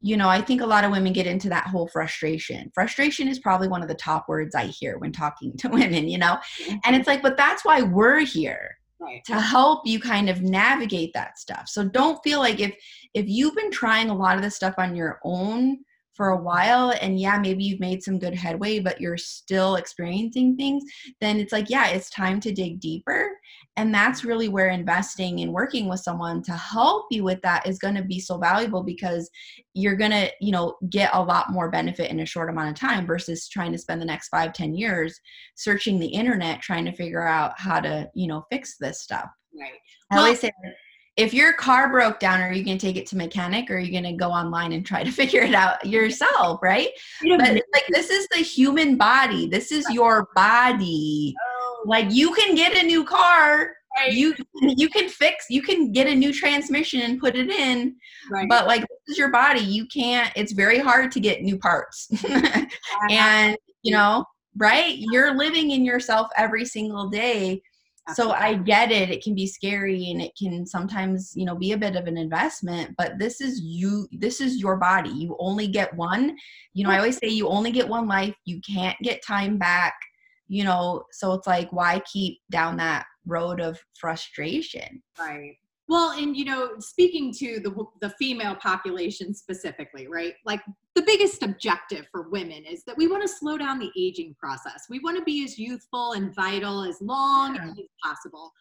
[0.00, 2.70] you know, I think a lot of women get into that whole frustration.
[2.74, 6.18] Frustration is probably one of the top words I hear when talking to women, you
[6.18, 6.36] know?
[6.68, 6.94] And mm-hmm.
[6.94, 9.24] it's like, but that's why we're here right.
[9.24, 11.68] to help you kind of navigate that stuff.
[11.68, 12.74] So don't feel like if
[13.14, 15.78] if you've been trying a lot of this stuff on your own
[16.14, 20.56] for a while and yeah maybe you've made some good headway but you're still experiencing
[20.56, 20.84] things
[21.20, 23.30] then it's like yeah it's time to dig deeper.
[23.76, 27.78] And that's really where investing and working with someone to help you with that is
[27.78, 29.28] going to be so valuable because
[29.74, 32.76] you're going to you know get a lot more benefit in a short amount of
[32.76, 35.18] time versus trying to spend the next five ten years
[35.56, 39.28] searching the internet trying to figure out how to you know fix this stuff.
[39.58, 39.72] Right.
[40.10, 40.50] I always say
[41.16, 43.78] if your car broke down are you going to take it to mechanic or are
[43.78, 46.88] you going to go online and try to figure it out yourself right?
[47.22, 49.46] But like this is the human body.
[49.46, 51.34] This is your body.
[51.40, 51.84] Oh.
[51.86, 53.72] like you can get a new car.
[53.96, 54.12] Right.
[54.12, 57.94] you you can fix you can get a new transmission and put it in
[58.28, 58.48] right.
[58.48, 59.60] but like this is your body.
[59.60, 62.08] You can't it's very hard to get new parts.
[63.10, 64.24] And you know
[64.56, 64.96] right?
[64.98, 67.60] You're living in yourself every single day
[68.12, 71.72] so i get it it can be scary and it can sometimes you know be
[71.72, 75.66] a bit of an investment but this is you this is your body you only
[75.66, 76.36] get one
[76.74, 79.94] you know i always say you only get one life you can't get time back
[80.48, 85.02] you know so it's like why keep down that road of frustration?
[85.18, 85.56] Right
[85.94, 90.34] well, and you know, speaking to the the female population specifically, right?
[90.44, 90.60] Like
[90.96, 94.86] the biggest objective for women is that we want to slow down the aging process.
[94.90, 97.70] We want to be as youthful and vital as long yeah.
[97.70, 98.52] as possible.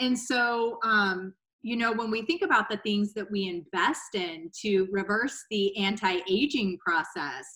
[0.00, 4.50] And so, um, you know, when we think about the things that we invest in
[4.62, 7.46] to reverse the anti-aging process,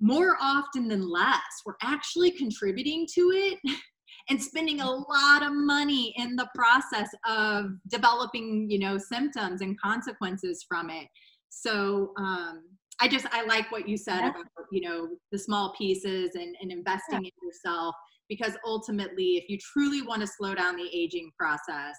[0.00, 3.58] more often than less, we're actually contributing to it
[4.28, 9.78] and spending a lot of money in the process of developing you know symptoms and
[9.80, 11.06] consequences from it
[11.48, 12.62] so um,
[13.00, 14.30] i just i like what you said yeah.
[14.30, 17.30] about you know the small pieces and, and investing yeah.
[17.30, 17.94] in yourself
[18.28, 21.96] because ultimately if you truly want to slow down the aging process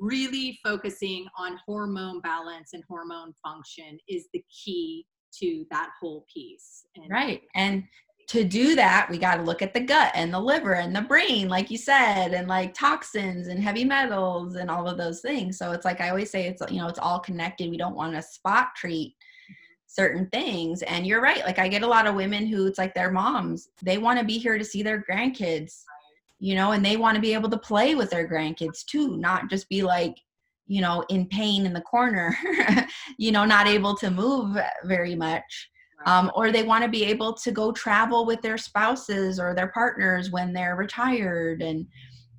[0.00, 5.06] really focusing on hormone balance and hormone function is the key
[5.38, 7.84] to that whole piece and right and
[8.34, 11.02] to do that, we got to look at the gut and the liver and the
[11.02, 15.56] brain, like you said, and like toxins and heavy metals and all of those things.
[15.56, 17.70] So it's like I always say, it's you know, it's all connected.
[17.70, 19.52] We don't want to spot treat mm-hmm.
[19.86, 20.82] certain things.
[20.82, 21.44] And you're right.
[21.44, 24.24] Like I get a lot of women who it's like their moms, they want to
[24.24, 25.82] be here to see their grandkids,
[26.40, 29.48] you know, and they want to be able to play with their grandkids too, not
[29.48, 30.16] just be like,
[30.66, 32.36] you know, in pain in the corner,
[33.16, 35.70] you know, not able to move very much
[36.06, 39.68] um, or they want to be able to go travel with their spouses or their
[39.68, 41.86] partners when they're retired and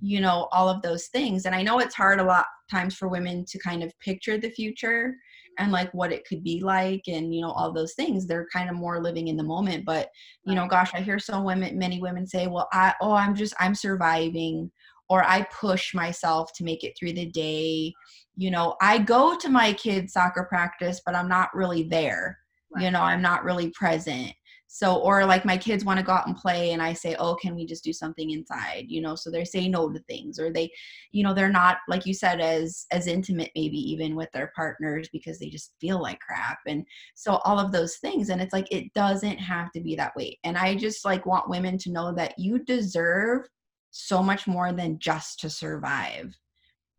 [0.02, 1.46] you know all of those things.
[1.46, 4.50] And i know it's hard a lot times for women to kind of picture the
[4.50, 5.16] future
[5.58, 8.28] and like what it could be like and you know all those things.
[8.28, 9.86] They're kind of more living in the moment.
[9.86, 10.10] But
[10.46, 13.54] you know gosh i hear so women many women say well i oh i'm just
[13.60, 14.72] i'm surviving
[15.10, 17.94] or i push myself to make it through the day.
[18.36, 22.40] You know i go to my kids soccer practice but i'm not really there.
[22.80, 24.34] You know i'm not really present.
[24.68, 27.36] So or like my kids want to go out and play and i say oh
[27.36, 28.86] can we just do something inside?
[28.88, 30.70] You know so they say no to things or they
[31.12, 35.08] you know they're not like you said as as intimate maybe even with their partners
[35.14, 38.68] because they just feel like crap and so all of those things and it's like
[38.72, 40.38] it doesn't have to be that way.
[40.44, 43.48] And i just like want women to know that you deserve
[43.92, 46.36] so much more than just to survive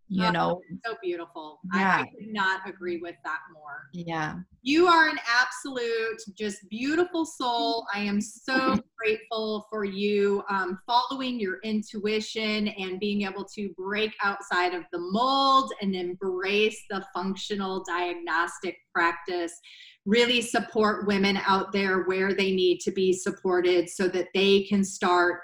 [0.08, 1.60] you Oh, know So beautiful.
[1.74, 1.98] Yeah.
[2.00, 3.88] I could not agree with that more.
[3.92, 7.86] yeah You are an absolute, just beautiful soul.
[7.94, 14.12] I am so grateful for you um, following your intuition and being able to break
[14.22, 19.52] outside of the mold and embrace the functional diagnostic practice.
[20.04, 24.84] Really support women out there where they need to be supported so that they can
[24.84, 25.40] start,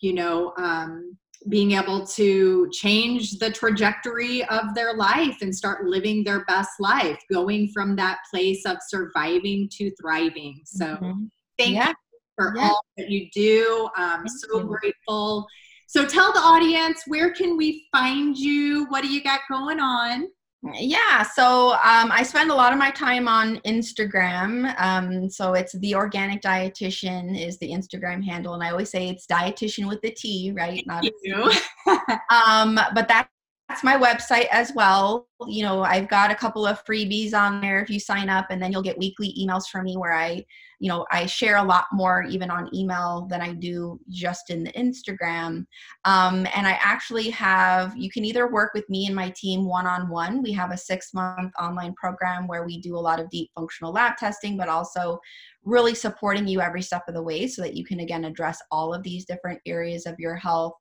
[0.00, 1.16] you know, um,
[1.48, 7.18] being able to change the trajectory of their life and start living their best life,
[7.32, 10.60] going from that place of surviving to thriving.
[10.64, 11.30] So, Mhm.
[11.58, 11.88] thank Yeah.
[11.88, 11.94] you
[12.36, 12.68] for Yeah.
[12.68, 13.88] all that you do.
[13.96, 14.64] I'm Thank so you.
[14.64, 15.46] grateful.
[15.86, 18.84] So, tell the audience where can we find you?
[18.90, 20.28] What do you got going on?
[20.62, 24.74] Yeah, so um, I spend a lot of my time on Instagram.
[24.78, 29.26] Um, so it's the organic dietitian is the Instagram handle, and I always say it's
[29.26, 30.86] dietitian with the T, right?
[30.86, 31.50] Not You.
[32.30, 33.28] um, but that,
[33.70, 35.28] that's my website as well.
[35.46, 38.60] You know, I've got a couple of freebies on there if you sign up, and
[38.60, 40.44] then you'll get weekly emails from me where I,
[40.80, 44.64] you know, I share a lot more even on email than I do just in
[44.64, 45.66] the Instagram.
[46.04, 49.86] Um, and I actually have, you can either work with me and my team one
[49.86, 50.42] on one.
[50.42, 53.92] We have a six month online program where we do a lot of deep functional
[53.92, 55.20] lab testing, but also
[55.64, 58.94] really supporting you every step of the way so that you can again address all
[58.94, 60.74] of these different areas of your health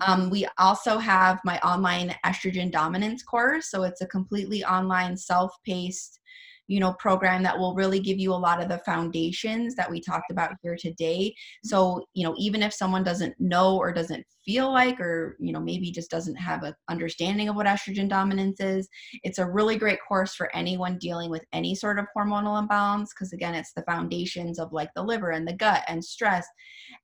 [0.00, 3.70] um, we also have my online estrogen dominance course.
[3.70, 6.20] So it's a completely online, self-paced,
[6.68, 10.00] you know, program that will really give you a lot of the foundations that we
[10.00, 11.34] talked about here today.
[11.64, 15.60] So, you know, even if someone doesn't know or doesn't feel like, or, you know,
[15.60, 18.88] maybe just doesn't have an understanding of what estrogen dominance is,
[19.22, 23.12] it's a really great course for anyone dealing with any sort of hormonal imbalance.
[23.12, 26.46] Cause again, it's the foundations of like the liver and the gut and stress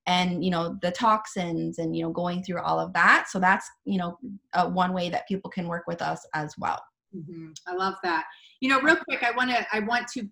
[0.07, 3.69] and you know the toxins and you know going through all of that so that's
[3.85, 4.19] you know
[4.53, 6.81] uh, one way that people can work with us as well
[7.15, 7.55] Mhm.
[7.67, 8.25] I love that.
[8.63, 10.29] You know, real quick, I want to I want to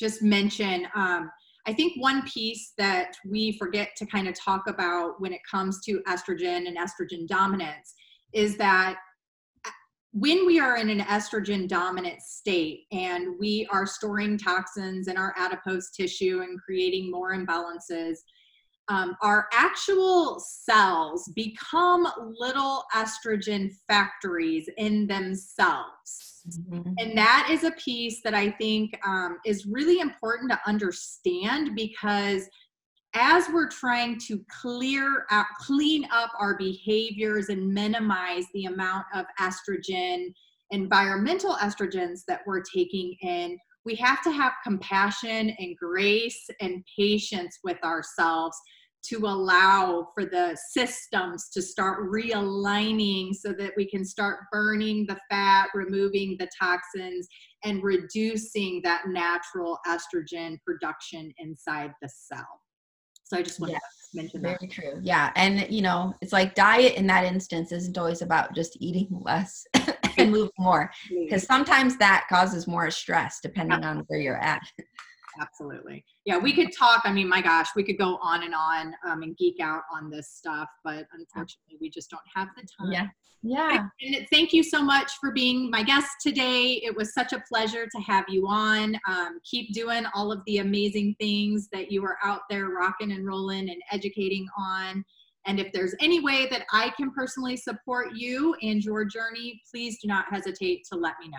[0.00, 0.88] just mention.
[0.94, 1.30] Um,
[1.66, 5.84] I think one piece that we forget to kind of talk about when it comes
[5.84, 7.92] to estrogen and estrogen dominance
[8.32, 8.96] is that
[9.66, 9.70] uh,
[10.12, 15.34] when we are in an estrogen dominant state and we are storing toxins in our
[15.36, 18.16] adipose tissue and creating more imbalances,
[18.88, 22.06] um, our actual cells become
[22.38, 26.42] little estrogen factories in themselves.
[26.98, 32.46] And that is a piece that I think um, is really important to understand because
[33.14, 39.24] as we're trying to clear out, clean up our behaviors and minimize the amount of
[39.40, 40.34] estrogen,
[40.70, 47.58] environmental estrogens that we're taking in, we have to have compassion and grace and patience
[47.62, 48.56] with ourselves
[49.06, 55.18] to allow for the systems to start realigning so that we can start burning the
[55.30, 57.28] fat, removing the toxins,
[57.64, 62.63] and reducing that natural estrogen production inside the cell.
[63.34, 64.60] So I just wanted Yes, to mention that.
[64.60, 65.00] very true.
[65.02, 69.08] Yeah and you know it's like diet in that instance isn't always about just eating
[69.10, 69.66] less
[70.18, 70.92] and moving more
[71.24, 74.62] because sometimes that causes more stress depending on where you're at
[75.40, 76.04] Absolutely.
[76.24, 77.02] Yeah, we could talk.
[77.04, 80.10] I mean, my gosh, we could go on and on um, and geek out on
[80.10, 82.92] this stuff, but unfortunately, we just don't have the time.
[82.92, 83.06] yeah
[83.44, 86.80] yeah And thank you so much for being my guest today.
[86.82, 88.96] It was such a pleasure to have you on.
[89.06, 93.26] Um, keep doing all of the amazing things that you are out there rocking and
[93.26, 95.04] rolling and educating on.
[95.46, 99.98] And if there's any way that I can personally support you and your journey, please
[100.00, 101.36] do not hesitate to let me know.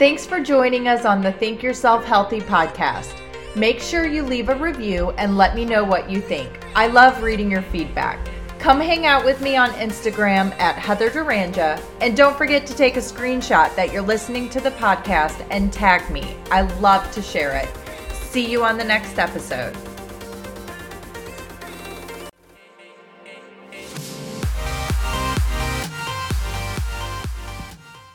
[0.00, 3.14] Thanks for joining us on the Think Yourself Healthy podcast.
[3.54, 6.48] Make sure you leave a review and let me know what you think.
[6.74, 8.18] I love reading your feedback.
[8.58, 12.96] Come hang out with me on Instagram at Heather Duranja, and don't forget to take
[12.96, 16.34] a screenshot that you're listening to the podcast and tag me.
[16.50, 17.68] I love to share it.
[18.14, 19.76] See you on the next episode.